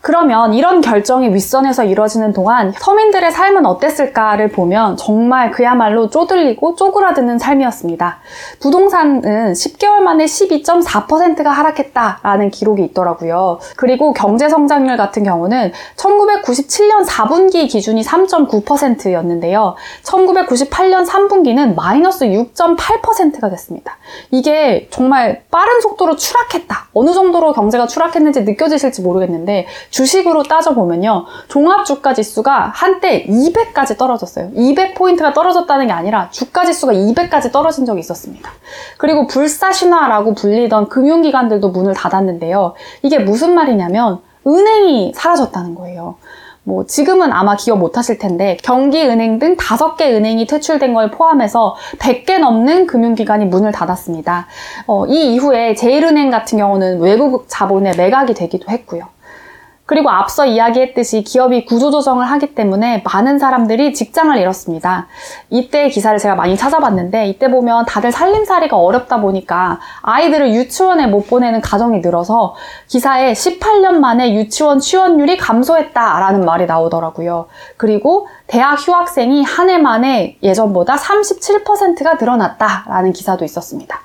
그러면 0.03 0.53
이런 0.53 0.81
결정이 0.81 1.33
윗선에서 1.33 1.85
이뤄지는 1.85 2.33
동안 2.33 2.73
서민들의 2.77 3.31
삶은 3.31 3.65
어땠을까를 3.65 4.49
보면 4.49 4.97
정말 4.97 5.53
그야말로 5.53 6.11
쪼들리고 6.11 6.75
쪼그라드는 6.75 7.39
삶이었습니다. 7.39 8.19
부동산은 8.61 9.53
10개월 9.53 10.01
만에 10.01 10.25
12.4%가 10.25 11.51
하락했다라는 11.51 12.51
기록이 12.51 12.83
있더라고요. 12.87 13.61
그리고 13.77 14.13
경제 14.13 14.49
성장률 14.49 14.97
같은 14.97 15.23
경우는 15.23 15.73
1997년 15.97 17.07
4분기 17.07 17.69
기준이 17.69 18.03
3.9%였는데요. 18.03 19.77
1998년 20.03 21.07
3분기는 21.07 21.77
마이너스 21.77 22.25
6.8%가 22.25 23.51
됐습니다. 23.51 23.99
이게 24.33 24.89
정말 24.91 25.45
빠른 25.53 25.81
속도로 25.81 26.17
추락했다. 26.17 26.89
어느 26.93 27.13
정도로 27.13 27.53
경제가 27.53 27.87
추락했는지 27.87 28.43
느껴지실지 28.43 29.03
모르겠는데 29.03 29.69
주식으로 29.93 30.43
따져보면요. 30.43 31.27
종합주가 31.49 32.15
지수가 32.15 32.73
한때 32.75 33.25
200까지 33.27 33.97
떨어졌어요. 33.97 34.51
200포인트가 34.53 35.33
떨어졌다는 35.35 35.87
게 35.87 35.93
아니라 35.93 36.31
주가 36.31 36.65
지수가 36.65 36.95
200까지 36.95 37.53
떨어진 37.53 37.85
적이 37.85 38.01
있었습니다. 38.01 38.51
그리고 38.99 39.27
불사신화라고 39.27 40.35
불리던 40.35 40.89
금융기관들도 40.89 41.69
문을 41.69 41.95
닫았는데요. 41.95 42.75
이게 43.03 43.19
무슨 43.19 43.55
말이냐면 43.55 44.21
은행이 44.47 45.13
사라졌다는 45.15 45.75
거예요. 45.75 46.17
뭐 46.65 46.87
지금은 46.87 47.33
아마 47.33 47.57
기억 47.57 47.79
못 47.79 47.99
하실 47.99 48.19
텐데 48.19 48.57
경기은행 48.63 49.41
등 49.41 49.57
다섯 49.57 49.97
개 49.97 50.15
은행이 50.15 50.47
퇴출된 50.47 50.95
걸 50.95 51.11
포함해서 51.11 51.75
100개 51.99 52.39
넘는 52.39 52.87
금융기관이 52.87 53.47
문을 53.47 53.73
닫았습니다. 53.73 54.47
어, 54.87 55.07
이 55.07 55.35
이후에 55.35 55.75
제일은행 55.75 56.31
같은 56.31 56.59
경우는 56.59 57.01
외국 57.01 57.47
자본의 57.49 57.97
매각이 57.97 58.35
되기도 58.35 58.71
했고요. 58.71 59.09
그리고 59.85 60.11
앞서 60.11 60.47
이야기했듯이 60.47 61.23
기업이 61.23 61.65
구조조정을 61.65 62.25
하기 62.31 62.55
때문에 62.55 63.03
많은 63.05 63.39
사람들이 63.39 63.93
직장을 63.93 64.37
잃었습니다. 64.37 65.09
이때 65.51 65.89
기사를 65.89 66.17
제가 66.19 66.37
많이 66.37 66.57
찾아봤는데 66.57 67.27
이때 67.27 67.51
보면 67.51 67.87
다들 67.87 68.13
살림살이가 68.13 68.77
어렵다 68.77 69.21
보니까 69.21 69.81
아이들을 70.03 70.55
유치원에 70.55 71.09
못 71.09 71.27
보내는 71.27 71.61
가정이 71.61 71.99
늘어서 71.99 72.55
기사에 72.87 73.33
18년 73.33 73.95
만에 73.95 74.35
유치원 74.35 74.79
취원율이 74.79 75.37
감소했다라는 75.37 76.45
말이 76.45 76.67
나오더라고요. 76.67 77.47
그리고 77.77 78.29
대학 78.47 78.75
휴학생이 78.75 79.43
한 79.43 79.63
해 79.69 79.79
만에 79.79 80.37
예전보다 80.43 80.97
37%가 80.97 82.15
늘어났다라는 82.15 83.13
기사도 83.13 83.45
있었습니다. 83.45 84.01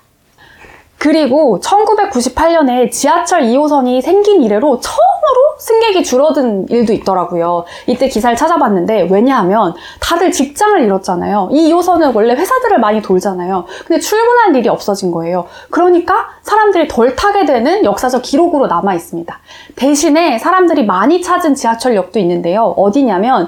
그리고 0.98 1.60
1998년에 1.60 2.92
지하철 2.92 3.42
2호선이 3.42 4.02
생긴 4.02 4.42
이래로 4.42 4.80
처음으로 4.80 5.58
승객이 5.60 6.04
줄어든 6.04 6.68
일도 6.70 6.94
있더라고요. 6.94 7.66
이때 7.86 8.08
기사를 8.08 8.36
찾아봤는데 8.36 9.08
왜냐하면 9.12 9.74
다들 10.00 10.32
직장을 10.32 10.82
잃었잖아요. 10.82 11.50
이 11.52 11.72
2호선은 11.72 12.16
원래 12.16 12.34
회사들을 12.34 12.80
많이 12.80 13.02
돌잖아요. 13.02 13.66
근데 13.86 14.00
출근할 14.00 14.56
일이 14.56 14.70
없어진 14.70 15.12
거예요. 15.12 15.46
그러니까 15.70 16.30
사람들이 16.42 16.88
덜 16.88 17.16
타게 17.16 17.46
되는 17.46 17.84
역사적 17.84 18.22
기록으로 18.24 18.68
남아 18.68 18.94
있습니다. 18.96 19.40
대신에 19.76 20.40
사람들이 20.40 20.86
많이 20.86 21.22
찾은 21.22 21.56
지하철역도 21.56 22.20
있는데요. 22.20 22.74
어디냐면 22.78 23.48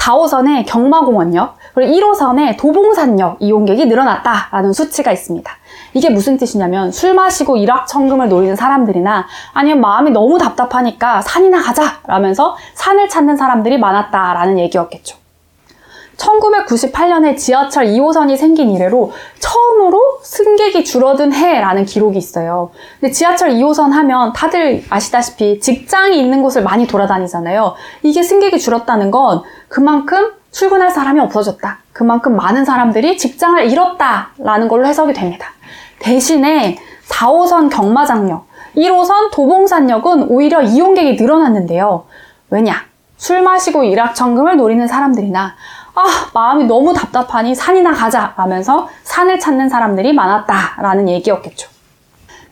4호선의 0.00 0.66
경마공원역, 0.66 1.56
그리고 1.74 1.92
1호선의 1.92 2.58
도봉산역 2.58 3.36
이용객이 3.40 3.86
늘어났다라는 3.86 4.72
수치가 4.72 5.12
있습니다. 5.12 5.50
이게 5.94 6.10
무슨 6.10 6.36
뜻이냐면 6.36 6.90
술 6.90 7.14
마시고 7.14 7.56
일확천금을 7.56 8.28
노리는 8.28 8.56
사람들이나 8.56 9.26
아니면 9.52 9.80
마음이 9.80 10.10
너무 10.10 10.38
답답하니까 10.38 11.22
산이나 11.22 11.62
가자 11.62 11.98
라면서 12.06 12.56
산을 12.74 13.08
찾는 13.08 13.36
사람들이 13.36 13.78
많았다라는 13.78 14.58
얘기였겠죠. 14.60 15.19
1998년에 16.20 17.36
지하철 17.36 17.86
2호선이 17.86 18.36
생긴 18.36 18.70
이래로 18.70 19.12
처음으로 19.38 20.20
승객이 20.22 20.84
줄어든 20.84 21.32
해라는 21.32 21.84
기록이 21.84 22.18
있어요. 22.18 22.70
근데 23.00 23.12
지하철 23.12 23.50
2호선 23.50 23.90
하면 23.90 24.32
다들 24.32 24.84
아시다시피 24.90 25.60
직장이 25.60 26.20
있는 26.20 26.42
곳을 26.42 26.62
많이 26.62 26.86
돌아다니잖아요. 26.86 27.74
이게 28.02 28.22
승객이 28.22 28.58
줄었다는 28.58 29.10
건 29.10 29.42
그만큼 29.68 30.32
출근할 30.50 30.90
사람이 30.90 31.20
없어졌다. 31.20 31.78
그만큼 31.92 32.36
많은 32.36 32.64
사람들이 32.64 33.16
직장을 33.16 33.70
잃었다라는 33.70 34.68
걸로 34.68 34.86
해석이 34.86 35.12
됩니다. 35.12 35.48
대신에 36.00 36.78
4호선 37.08 37.70
경마장역, 37.70 38.46
1호선 38.76 39.30
도봉산역은 39.32 40.28
오히려 40.28 40.62
이용객이 40.62 41.20
늘어났는데요. 41.20 42.04
왜냐? 42.50 42.90
술 43.16 43.42
마시고 43.42 43.84
일확천금을 43.84 44.56
노리는 44.56 44.86
사람들이나 44.88 45.54
아, 45.94 46.30
마음이 46.32 46.64
너무 46.64 46.92
답답하니 46.94 47.54
산이나 47.54 47.92
가자 47.92 48.34
라면서 48.36 48.88
산을 49.02 49.38
찾는 49.38 49.68
사람들이 49.68 50.12
많았다라는 50.12 51.08
얘기였겠죠. 51.08 51.68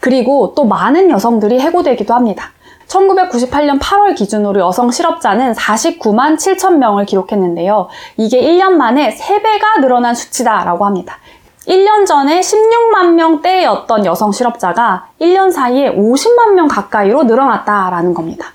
그리고 0.00 0.54
또 0.54 0.64
많은 0.64 1.10
여성들이 1.10 1.60
해고되기도 1.60 2.14
합니다. 2.14 2.50
1998년 2.88 3.78
8월 3.78 4.14
기준으로 4.14 4.60
여성 4.60 4.90
실업자는 4.90 5.52
49만 5.52 6.36
7천 6.36 6.76
명을 6.78 7.04
기록했는데요. 7.04 7.88
이게 8.16 8.40
1년 8.40 8.72
만에 8.72 9.14
3배가 9.14 9.80
늘어난 9.80 10.14
수치다라고 10.14 10.86
합니다. 10.86 11.18
1년 11.66 12.06
전에 12.06 12.40
16만 12.40 13.12
명대였던 13.12 14.06
여성 14.06 14.32
실업자가 14.32 15.08
1년 15.20 15.52
사이에 15.52 15.94
50만 15.94 16.54
명 16.54 16.66
가까이로 16.66 17.24
늘어났다라는 17.24 18.14
겁니다. 18.14 18.46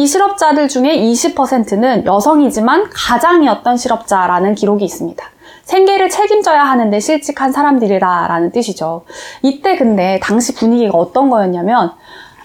이 0.00 0.06
실업자들 0.06 0.66
중에 0.68 0.96
20%는 0.96 2.06
여성이지만 2.06 2.88
가장이었던 2.90 3.76
실업자라는 3.76 4.54
기록이 4.54 4.82
있습니다. 4.82 5.22
생계를 5.64 6.08
책임져야 6.08 6.64
하는데 6.64 6.98
실직한 6.98 7.52
사람들이다라는 7.52 8.50
뜻이죠. 8.50 9.02
이때 9.42 9.76
근데 9.76 10.18
당시 10.22 10.54
분위기가 10.54 10.96
어떤 10.96 11.28
거였냐면 11.28 11.92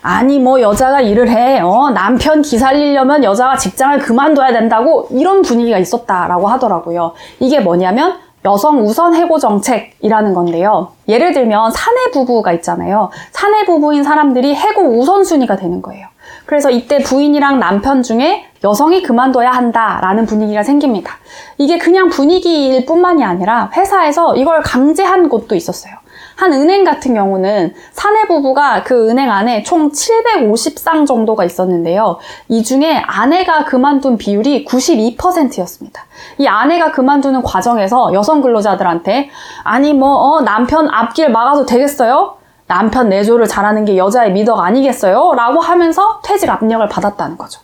아니 0.02 0.38
뭐 0.38 0.60
여자가 0.60 1.00
일을 1.00 1.30
해 1.30 1.62
어, 1.62 1.92
남편 1.92 2.42
기 2.42 2.58
살리려면 2.58 3.24
여자가 3.24 3.56
직장을 3.56 4.00
그만둬야 4.00 4.52
된다고 4.52 5.08
이런 5.12 5.42
분위기가 5.42 5.78
있었다라고 5.78 6.48
하더라고요. 6.48 7.14
이게 7.40 7.62
뭐냐면 7.62 8.18
여성 8.46 8.86
우선 8.86 9.16
해고 9.16 9.40
정책이라는 9.40 10.34
건데요. 10.34 10.94
예를 11.08 11.34
들면 11.34 11.72
사내 11.72 12.12
부부가 12.12 12.54
있잖아요. 12.54 13.10
사내 13.32 13.66
부부인 13.66 14.04
사람들이 14.04 14.56
해고 14.56 15.00
우선순위가 15.00 15.56
되는 15.58 15.82
거예요. 15.82 16.08
그래서 16.46 16.70
이때 16.70 17.00
부인이랑 17.00 17.60
남편 17.60 18.04
중에 18.04 18.46
여성이 18.64 19.02
그만둬야 19.02 19.52
한다라는 19.52 20.26
분위기가 20.26 20.64
생깁니다. 20.64 21.18
이게 21.58 21.78
그냥 21.78 22.10
분위기일 22.10 22.86
뿐만이 22.86 23.24
아니라 23.24 23.72
회사에서 23.76 24.36
이걸 24.36 24.62
강제한 24.62 25.28
곳도 25.28 25.56
있었어요. 25.56 25.94
한 26.36 26.52
은행 26.54 26.84
같은 26.84 27.14
경우는 27.14 27.74
사내 27.92 28.28
부부가 28.28 28.84
그 28.84 29.10
은행 29.10 29.32
안에 29.32 29.64
총 29.64 29.92
750상 29.92 31.08
정도가 31.08 31.46
있었는데요. 31.46 32.18
이 32.50 32.64
중에 32.64 32.98
아내가 32.98 33.66
그만둔 33.66 34.18
비율이 34.18 34.66
92%였습니다. 34.66 36.06
이 36.38 36.48
아내가 36.48 36.92
그만두는 36.92 37.42
과정에서 37.42 38.14
여성 38.14 38.42
근로자들한테 38.42 39.30
아니 39.64 39.94
뭐 39.94 40.16
어, 40.16 40.42
남편 40.42 40.90
앞길 40.90 41.30
막아도 41.30 41.66
되겠어요? 41.66 42.36
남편 42.68 43.10
내조를 43.10 43.48
잘하는 43.48 43.86
게 43.86 43.96
여자의 43.96 44.32
미덕 44.32 44.60
아니겠어요? 44.60 45.34
라고 45.36 45.60
하면서 45.60 46.20
퇴직 46.24 46.50
압력을 46.50 46.88
받았다는 46.90 47.38
거죠. 47.38 47.62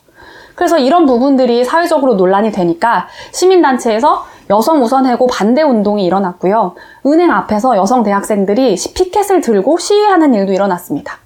그래서 0.62 0.78
이런 0.78 1.08
부분들이 1.08 1.66
사회적으로 1.66 2.14
논란이 2.14 2.52
되니까 2.52 3.08
시민단체에서 3.32 4.28
여성 4.52 4.84
우선 4.84 5.08
해고 5.08 5.26
반대 5.26 5.64
운동이 5.64 6.06
일어났고요. 6.06 6.76
은행 7.08 7.32
앞에서 7.32 7.76
여성 7.78 8.04
대학생들이 8.04 8.76
피켓을 8.94 9.42
들고 9.42 9.80
시위하는 9.80 10.36
일도 10.36 10.54
일어났습니다. 10.54 11.18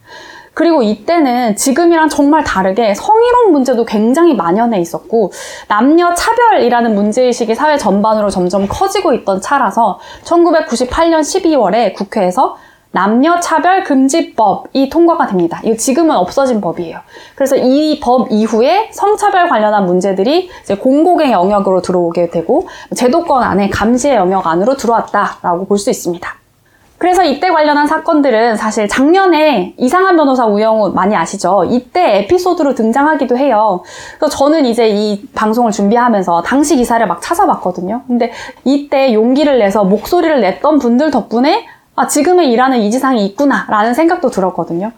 그리고 0.54 0.84
이때는 0.84 1.58
지금이랑 1.58 2.08
정말 2.08 2.46
다르게 2.46 2.94
성희롱 2.94 3.52
문제도 3.52 3.84
굉장히 3.84 4.36
만연해 4.36 4.80
있었고 4.80 5.34
남녀 5.68 6.14
차별이라는 6.14 6.96
문제의식이 6.96 7.56
사회 7.56 7.76
전반으로 7.76 8.30
점점 8.30 8.68
커지고 8.70 9.12
있던 9.12 9.42
차라서 9.42 10.00
1998년 10.24 11.20
12월에 11.20 11.94
국회에서 11.94 12.56
남녀차별금지법이 12.96 14.90
통과가 14.90 15.28
됩니다. 15.28 15.60
이거 15.64 15.76
지금은 15.76 16.16
없어진 16.16 16.62
법이에요. 16.62 17.00
그래서 17.36 17.56
이 17.58 18.00
법 18.02 18.28
이후에 18.32 18.90
성차별 18.92 19.48
관련한 19.50 19.86
문제들이 19.86 20.50
공공의 20.82 21.32
영역으로 21.32 21.82
들어오게 21.82 22.30
되고 22.30 22.68
제도권 22.96 23.42
안에 23.44 23.70
감시의 23.70 24.16
영역 24.16 24.48
안으로 24.48 24.76
들어왔다라고 24.78 25.66
볼 25.66 25.78
수 25.78 25.90
있습니다. 25.90 26.36
그래서 26.98 27.24
이때 27.26 27.50
관련한 27.50 27.88
사건들은 27.88 28.56
사실 28.56 28.88
작년에 28.88 29.74
이상한 29.78 30.16
변호사 30.16 30.46
우영우 30.46 30.92
많이 30.94 31.14
아시죠? 31.16 31.66
이때 31.70 32.20
에피소드로 32.20 32.74
등장하기도 32.74 33.38
해요. 33.38 33.84
그래서 34.18 34.38
저는 34.38 34.66
이제 34.66 34.88
이 34.90 35.28
방송을 35.36 35.72
준비하면서 35.72 36.44
당시 36.44 36.78
기사를 36.78 37.06
막 37.06 37.22
찾아봤거든요. 37.22 38.04
근데 38.08 38.32
이때 38.64 39.14
용기를 39.14 39.60
내서 39.60 39.84
목소리를 39.84 40.40
냈던 40.40 40.80
분들 40.80 41.12
덕분에 41.12 41.66
아, 41.96 42.08
지금의 42.08 42.52
일하는 42.52 42.80
이 42.80 42.92
지상이 42.92 43.26
있구나, 43.26 43.66
라는 43.70 43.94
생각도 43.94 44.30
들었거든요. 44.30 44.92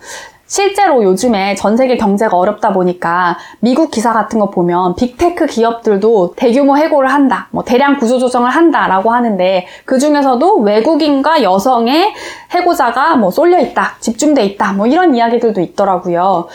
실제로 0.49 1.03
요즘에 1.03 1.55
전 1.55 1.75
세계 1.75 1.97
경제가 1.97 2.37
어렵다 2.37 2.71
보니까 2.71 3.37
미국 3.59 3.91
기사 3.91 4.13
같은 4.13 4.39
거 4.39 4.49
보면 4.49 4.95
빅테크 4.95 5.45
기업들도 5.45 6.35
대규모 6.37 6.77
해고를 6.77 7.11
한다, 7.11 7.49
뭐 7.51 7.63
대량 7.63 7.97
구조조정을 7.99 8.49
한다라고 8.49 9.11
하는데 9.11 9.67
그 9.83 9.99
중에서도 9.99 10.59
외국인과 10.59 11.43
여성의 11.43 12.13
해고자가 12.51 13.17
뭐 13.17 13.29
쏠려 13.29 13.59
있다, 13.59 13.97
집중돼 13.99 14.45
있다, 14.45 14.71
뭐 14.73 14.87
이런 14.87 15.13
이야기들도 15.13 15.59
있더라고요. 15.59 16.47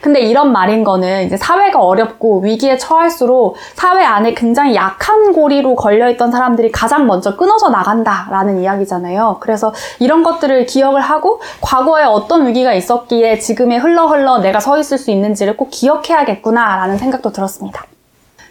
근데 0.00 0.20
이런 0.20 0.52
말인 0.52 0.84
거는 0.84 1.26
이제 1.26 1.36
사회가 1.36 1.80
어렵고 1.80 2.40
위기에 2.40 2.76
처할수록 2.78 3.56
사회 3.74 4.04
안에 4.04 4.34
굉장히 4.34 4.74
약한 4.74 5.32
고리로 5.32 5.74
걸려있던 5.76 6.30
사람들이 6.30 6.72
가장 6.72 7.06
먼저 7.06 7.36
끊어져 7.36 7.68
나간다라는 7.68 8.60
이야기잖아요. 8.60 9.38
그래서 9.40 9.72
이런 9.98 10.22
것들을 10.22 10.66
기억을 10.66 11.00
하고 11.00 11.40
과거에 11.60 12.04
어떤 12.04 12.46
위기가 12.46 12.72
있었기에 12.72 13.38
지금의 13.38 13.78
흘러흘러 13.78 14.38
내가 14.38 14.60
서 14.60 14.78
있을 14.78 14.98
수 14.98 15.10
있는지를 15.10 15.56
꼭 15.56 15.70
기억해야겠구나라는 15.70 16.98
생각도 16.98 17.32
들었습니다. 17.32 17.84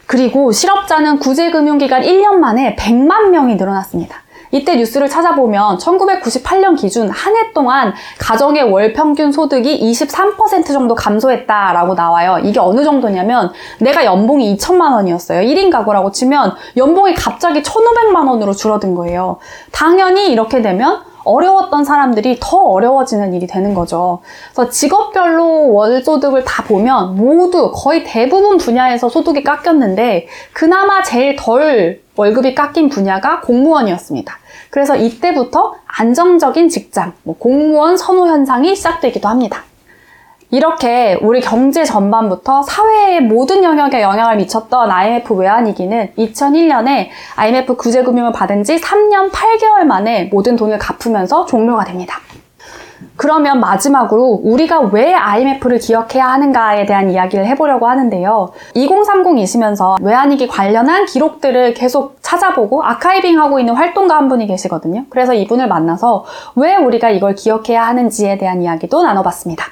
그리고 0.08 0.52
실업자는 0.52 1.20
구제금융기간 1.20 2.04
1년 2.04 2.36
만에 2.36 2.76
100만 2.76 3.30
명이 3.30 3.56
늘어났습니다. 3.56 4.25
이때 4.52 4.76
뉴스를 4.76 5.10
찾아보면 5.10 5.78
1998년 5.78 6.78
기준 6.80 7.10
한 7.10 7.36
해 7.36 7.52
동안 7.54 7.94
가정의 8.20 8.64
월 8.64 8.94
평균 8.94 9.32
소득이 9.32 9.80
23% 9.92 10.68
정도 10.68 10.96
감소했다라고 10.96 11.94
나와요. 11.96 12.40
이게 12.44 12.60
어느 12.60 12.84
정도냐면 12.84 13.52
내가 13.80 14.06
연봉이 14.06 14.56
2천만 14.56 14.94
원이었어요. 14.94 15.42
1인 15.42 15.70
가구라고 15.72 16.12
치면 16.12 16.56
연봉이 16.78 17.14
갑자기 17.14 17.62
1,500만 17.62 18.28
원으로 18.28 18.54
줄어든 18.54 18.96
거예요. 18.96 19.38
당연히 19.72 20.32
이렇게 20.32 20.62
되면 20.62 21.02
어려웠던 21.26 21.84
사람들이 21.84 22.38
더 22.40 22.58
어려워지는 22.58 23.34
일이 23.34 23.48
되는 23.48 23.74
거죠. 23.74 24.22
그래서 24.54 24.70
직업별로 24.70 25.74
월소득을 25.74 26.46
다 26.46 26.64
보면 26.64 27.16
모두 27.16 27.72
거의 27.74 28.04
대부분 28.04 28.58
분야에서 28.58 29.10
소득이 29.10 29.44
깎였는데 29.44 30.28
그나마 30.54 31.04
제일 31.04 31.36
덜 31.36 32.02
월급이 32.16 32.56
깎인 32.56 32.90
분야가 32.90 33.42
공무원이었습니다. 33.42 34.38
그래서 34.70 34.96
이때부터 34.96 35.76
안정적인 35.86 36.70
직장, 36.70 37.14
뭐 37.24 37.36
공무원 37.38 37.98
선호 37.98 38.28
현상이 38.28 38.76
시작되기도 38.76 39.28
합니다. 39.28 39.64
이렇게 40.52 41.18
우리 41.22 41.42
경제 41.42 41.84
전반부터 41.84 42.64
사회의 42.64 43.22
모든 43.22 43.64
영역에 43.64 44.02
영향을 44.02 44.38
미쳤던 44.38 44.92
IMF 44.92 45.34
외환위기는 45.34 46.14
2001년에 46.18 47.08
IMF 47.36 47.76
구제금융을 47.76 48.32
받은 48.32 48.64
지 48.64 48.76
3년 48.78 49.32
8개월 49.32 49.84
만에 49.84 50.30
모든 50.32 50.56
돈을 50.56 50.78
갚으면서 50.78 51.46
종료가 51.46 51.84
됩니다. 51.86 52.20
그러면 53.18 53.60
마지막으로 53.60 54.42
우리가 54.44 54.82
왜 54.92 55.14
IMF를 55.14 55.80
기억해야 55.80 56.28
하는가에 56.28 56.86
대한 56.86 57.10
이야기를 57.10 57.46
해보려고 57.46 57.88
하는데요. 57.88 58.52
2030이시면서 58.76 60.02
외환위기 60.04 60.48
관련한 60.48 61.06
기록들을 61.06 61.74
계속 61.74 62.18
찾아보고 62.22 62.84
아카이빙하고 62.84 63.60
있는 63.60 63.74
활동가 63.76 64.18
한 64.18 64.28
분이 64.28 64.48
계시거든요. 64.48 65.06
그래서 65.10 65.34
이분을 65.34 65.68
만나서 65.68 66.26
왜 66.56 66.76
우리가 66.76 67.10
이걸 67.10 67.36
기억해야 67.36 67.86
하는지에 67.88 68.38
대한 68.38 68.62
이야기도 68.62 69.02
나눠봤습니다. 69.02 69.66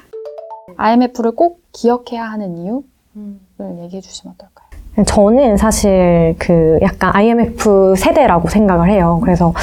IMF를 0.77 1.31
꼭 1.31 1.59
기억해야 1.71 2.23
하는 2.23 2.57
이유를 2.57 3.83
얘기해 3.83 4.01
주시면 4.01 4.35
어떨까요? 4.35 5.05
저는 5.05 5.57
사실 5.57 6.35
그 6.39 6.79
약간 6.81 7.11
IMF 7.15 7.95
세대라고 7.97 8.49
생각을 8.49 8.89
해요. 8.89 9.19
그래서 9.23 9.53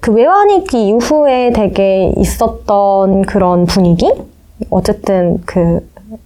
그 0.00 0.12
외환위기 0.12 0.88
이후에 0.88 1.52
되게 1.52 2.12
있었던 2.16 3.22
그런 3.22 3.66
분위기? 3.66 4.12
어쨌든 4.70 5.40
그 5.44 5.80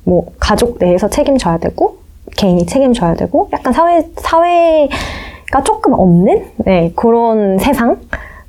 뭐 0.04 0.26
가족 0.38 0.78
내에서 0.78 1.08
책임져야 1.08 1.58
되고 1.58 1.96
개인이 2.36 2.64
책임져야 2.66 3.14
되고 3.14 3.48
약간 3.52 3.72
사회 3.72 4.02
사회가 4.16 5.62
조금 5.64 5.92
없는 5.94 6.46
네, 6.58 6.92
그런 6.94 7.58
세상 7.58 8.00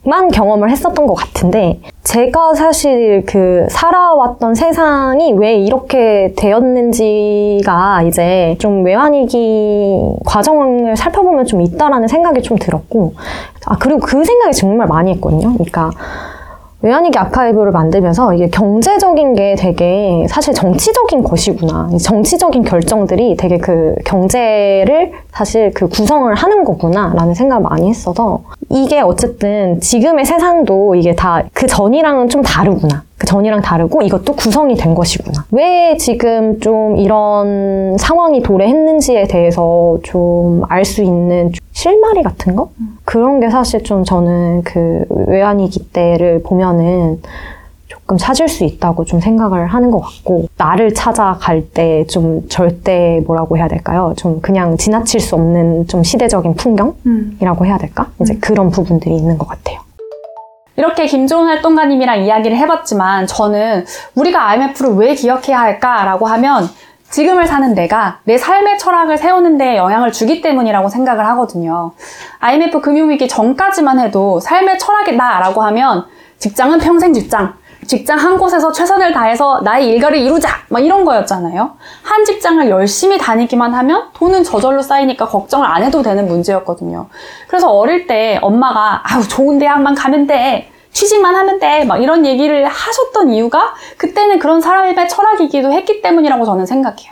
만 0.06 0.28
경험을 0.30 0.70
했었던 0.70 1.08
것 1.08 1.14
같은데 1.14 1.80
제가 2.04 2.54
사실 2.56 3.24
그 3.26 3.66
살아왔던 3.70 4.54
세상이 4.54 5.34
왜 5.34 5.56
이렇게 5.56 6.34
되었는지가 6.36 8.04
이제 8.04 8.58
좀 8.60 8.84
외환위기 8.84 10.18
과정을 10.26 10.98
살펴보면 10.98 11.46
좀 11.46 11.62
있다라는 11.62 12.10
생각이 12.10 12.42
좀 12.42 12.58
들었고 12.58 13.14
아 13.66 13.78
그리고 13.78 14.00
그 14.00 14.26
생각이 14.26 14.54
정말 14.54 14.88
많이 14.88 15.12
했거든요. 15.14 15.54
그러니까 15.54 15.92
외환위기 16.84 17.18
아카이브를 17.18 17.72
만들면서 17.72 18.34
이게 18.34 18.50
경제적인 18.50 19.36
게 19.36 19.56
되게 19.58 20.26
사실 20.28 20.54
정치적인 20.54 21.24
것이구나. 21.24 21.90
이 21.94 21.98
정치적인 21.98 22.64
결정들이 22.64 23.38
되게 23.38 23.58
그 23.58 23.96
경제를 24.06 25.14
사실 25.32 25.72
그 25.74 25.88
구성을 25.88 26.34
하는 26.36 26.64
거구나 26.66 27.14
라는 27.16 27.34
생각을 27.34 27.64
많이 27.64 27.88
했어서 27.90 28.42
이게 28.70 29.00
어쨌든 29.00 29.80
지금의 29.80 30.26
세상도 30.26 30.96
이게 30.96 31.16
다 31.16 31.42
그 31.54 31.68
전이랑은 31.68 32.28
좀 32.28 32.42
다르구나. 32.42 33.04
그 33.18 33.26
전이랑 33.28 33.62
다르고 33.62 34.02
이것도 34.02 34.34
구성이 34.34 34.76
된 34.76 34.94
것이구나. 34.94 35.46
왜 35.52 35.96
지금 35.98 36.60
좀 36.60 36.98
이런 36.98 37.96
상황이 37.98 38.42
도래했는지에 38.44 39.24
대해서 39.28 39.98
좀 40.04 40.64
알 40.68 40.84
수 40.84 41.02
있는 41.02 41.52
실마리 41.84 42.24
같은 42.24 42.56
거? 42.56 42.70
그런 43.04 43.42
게 43.42 43.50
사실 43.50 43.84
좀 43.84 44.06
저는 44.06 44.64
그 44.64 45.04
외환위기 45.10 45.90
때를 45.92 46.42
보면은 46.42 47.22
조금 47.88 48.18
찾을 48.18 48.48
수 48.48 48.64
있다고 48.64 49.04
좀 49.04 49.20
생각을 49.20 49.68
하는 49.68 49.92
것 49.92 50.00
같고 50.00 50.48
나를 50.56 50.94
찾아갈 50.94 51.62
때 51.74 52.06
좀 52.08 52.48
절대 52.48 53.22
뭐라고 53.28 53.58
해야 53.58 53.68
될까요? 53.68 54.14
좀 54.16 54.40
그냥 54.40 54.78
지나칠 54.78 55.20
수 55.20 55.36
없는 55.36 55.88
좀 55.88 56.04
시대적인 56.04 56.56
풍경이라고 56.56 57.66
해야 57.66 57.78
될까? 57.78 58.08
이제 58.22 58.36
그런 58.36 58.70
부분들이 58.70 59.18
있는 59.18 59.38
것 59.38 59.46
같아요. 59.50 59.80
이렇게 60.78 61.06
김종훈 61.06 61.50
활동가님이랑 61.50 62.24
이야기를 62.24 62.56
해봤지만 62.58 63.28
저는 63.28 63.84
우리가 64.16 64.48
IMF를 64.52 64.96
왜 64.96 65.16
기억해야 65.16 65.60
할까라고 65.60 66.28
하면 66.28 66.64
지금을 67.14 67.46
사는 67.46 67.76
내가 67.76 68.18
내 68.24 68.40
삶의 68.40 68.80
철학을 68.80 69.20
세우는 69.20 69.60
데 69.60 69.78
영향을 69.78 70.12
주기 70.12 70.42
때문이라고 70.42 70.90
생각을 70.90 71.28
하거든요. 71.28 71.92
IMF 72.40 72.82
금융위기 72.82 73.28
전까지만 73.28 74.00
해도 74.00 74.40
삶의 74.40 74.80
철학이다라고 74.80 75.62
하면 75.62 76.08
직장은 76.40 76.80
평생 76.80 77.14
직장, 77.14 77.54
직장 77.86 78.18
한 78.18 78.40
곳에서 78.40 78.72
최선을 78.72 79.14
다해서 79.14 79.62
나의 79.62 79.90
일가를 79.90 80.18
이루자! 80.18 80.50
막 80.70 80.80
이런 80.84 81.06
거였잖아요. 81.06 81.74
한 82.02 82.26
직장을 82.26 82.68
열심히 82.72 83.20
다니기만 83.20 83.76
하면 83.76 84.06
돈은 84.16 84.44
저절로 84.44 84.82
쌓이니까 84.82 85.28
걱정을 85.28 85.68
안 85.68 85.84
해도 85.84 86.02
되는 86.02 86.28
문제였거든요. 86.28 87.10
그래서 87.48 87.70
어릴 87.70 88.08
때 88.08 88.40
엄마가 88.42 89.04
아우 89.04 89.22
좋은 89.22 89.60
대학만 89.60 89.94
가면 89.94 90.26
돼. 90.26 90.73
취직만 90.94 91.36
하면 91.36 91.60
돼. 91.60 91.84
막 91.86 92.02
이런 92.02 92.26
얘기를 92.26 92.66
하셨던 92.66 93.32
이유가 93.32 93.74
그때는 93.98 94.40
그런 94.40 94.62
사람의 94.62 94.96
철학이기도 95.10 95.72
했기 95.74 96.02
때문이라고 96.02 96.46
저는 96.46 96.66
생각해요. 96.66 97.12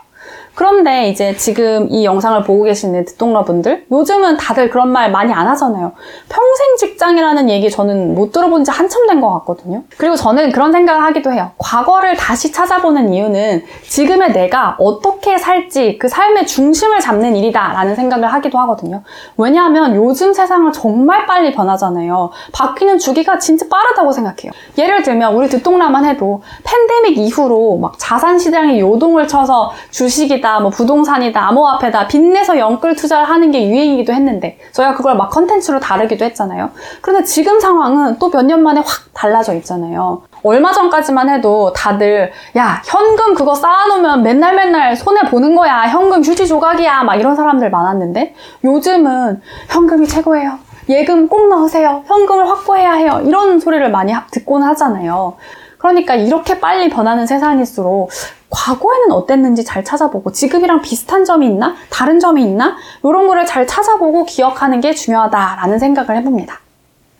그런데 0.54 1.10
이제 1.10 1.36
지금 1.38 1.88
이 1.90 2.04
영상을 2.06 2.44
보고 2.44 2.64
계시는 2.64 3.06
듣동러분들 3.06 3.86
요즘은 3.92 4.38
다들 4.38 4.70
그런 4.70 4.90
말 4.90 5.12
많이 5.12 5.32
안 5.34 5.48
하잖아요. 5.48 5.94
평생 6.30 6.76
직장이라는 6.78 7.50
얘기 7.50 7.70
저는 7.70 8.14
못 8.16 8.32
들어본 8.32 8.64
지 8.64 8.72
한참 8.72 9.08
된 9.08 9.22
것 9.22 9.32
같거든요. 9.40 9.84
그리고 9.98 10.16
저는 10.16 10.52
그런 10.52 10.72
생각을 10.72 11.04
하기도 11.04 11.32
해요. 11.32 11.52
과거를 11.58 12.16
다시 12.18 12.52
찾아보는 12.52 13.14
이유는 13.14 13.64
지금의 13.88 14.34
내가 14.34 14.76
어떻게 14.80 15.38
살지 15.38 15.98
그 16.00 16.08
삶의 16.08 16.48
중심을 16.48 17.00
잡는 17.00 17.36
일이다 17.36 17.74
라는 17.74 17.96
생각을 17.96 18.34
하기도 18.34 18.58
하거든요. 18.60 19.04
왜냐하면 19.38 19.96
요즘 19.96 20.34
세상은 20.34 20.72
정말 20.72 21.26
빨리 21.28 21.52
변하잖아요. 21.52 22.32
바뀌는 22.54 22.98
주기가 22.98 23.38
진짜 23.38 23.68
빠르다고 23.70 24.12
생각해요. 24.12 24.52
예를 24.78 25.04
들면 25.04 25.36
우리 25.36 25.48
듣동라만 25.50 26.06
해도 26.06 26.42
팬데믹 26.64 27.18
이후로 27.18 27.78
막 27.78 27.94
자산 27.98 28.40
시장이 28.40 28.80
요동을 28.80 29.28
쳐서 29.28 29.72
주식이다, 29.92 30.51
뭐 30.60 30.70
부동산이다, 30.70 31.48
암호화폐다 31.50 32.08
빚내서 32.08 32.58
영끌 32.60 32.96
투자를 32.96 33.30
하는 33.30 33.52
게 33.52 33.68
유행이기도 33.70 34.12
했는데 34.14 34.58
저희가 34.74 34.96
그걸 34.96 35.16
막 35.16 35.30
컨텐츠로 35.30 35.80
다루기도 35.80 36.26
했잖아요. 36.26 36.72
그런데 37.02 37.24
지금 37.26 37.60
상황은 37.60 38.20
또 38.20 38.30
몇 38.30 38.44
년 38.46 38.62
만에 38.64 38.82
확 38.82 39.14
달라져 39.14 39.54
있잖아요. 39.56 40.24
얼마 40.44 40.72
전까지만 40.72 41.30
해도 41.30 41.72
다들 41.74 42.32
야 42.58 42.82
현금 42.86 43.34
그거 43.36 43.54
쌓아놓으면 43.54 44.24
맨날 44.24 44.56
맨날 44.56 44.96
손해 44.96 45.22
보는 45.30 45.56
거야. 45.56 45.84
현금 45.88 46.24
휴지 46.24 46.48
조각이야. 46.48 47.04
막 47.04 47.16
이런 47.16 47.36
사람들 47.36 47.70
많았는데 47.70 48.34
요즘은 48.64 49.42
현금이 49.70 50.08
최고예요. 50.08 50.58
예금 50.90 51.28
꼭 51.28 51.48
넣으세요. 51.48 52.04
현금을 52.08 52.50
확보해야 52.50 52.94
해요. 52.94 53.22
이런 53.24 53.60
소리를 53.60 53.90
많이 53.92 54.12
하- 54.12 54.26
듣곤 54.32 54.64
하잖아요. 54.64 55.36
그러니까 55.78 56.16
이렇게 56.16 56.60
빨리 56.60 56.90
변하는 56.90 57.26
세상일수록 57.28 58.10
과거에는 58.52 59.12
어땠는지 59.12 59.64
잘 59.64 59.84
찾아보고 59.84 60.32
지금이랑 60.32 60.82
비슷한 60.82 61.26
점이 61.26 61.48
있나 61.48 61.76
다른 61.90 62.20
점이 62.20 62.44
있나 62.44 62.76
이런 63.04 63.28
거를 63.28 63.46
잘 63.46 63.66
찾아보고 63.66 64.26
기억하는 64.26 64.82
게 64.82 64.94
중요하다라는 64.94 65.80
생각을 65.80 66.18
해봅니다. 66.18 66.60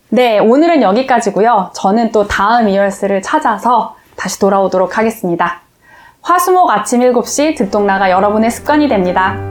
네, 0.10 0.40
오늘은 0.40 0.82
여기까지고요. 0.82 1.72
저는 1.74 2.12
또 2.12 2.28
다음 2.28 2.68
이얼스를 2.68 3.22
찾아서 3.22 3.96
다시 4.18 4.40
돌아오도록 4.40 4.98
하겠습니다. 4.98 5.62
화수목 6.22 6.70
아침 6.70 7.00
7시 7.00 7.58
듣동라가 7.58 8.12
여러분의 8.12 8.52
습관이 8.52 8.88
됩니다. 8.90 9.51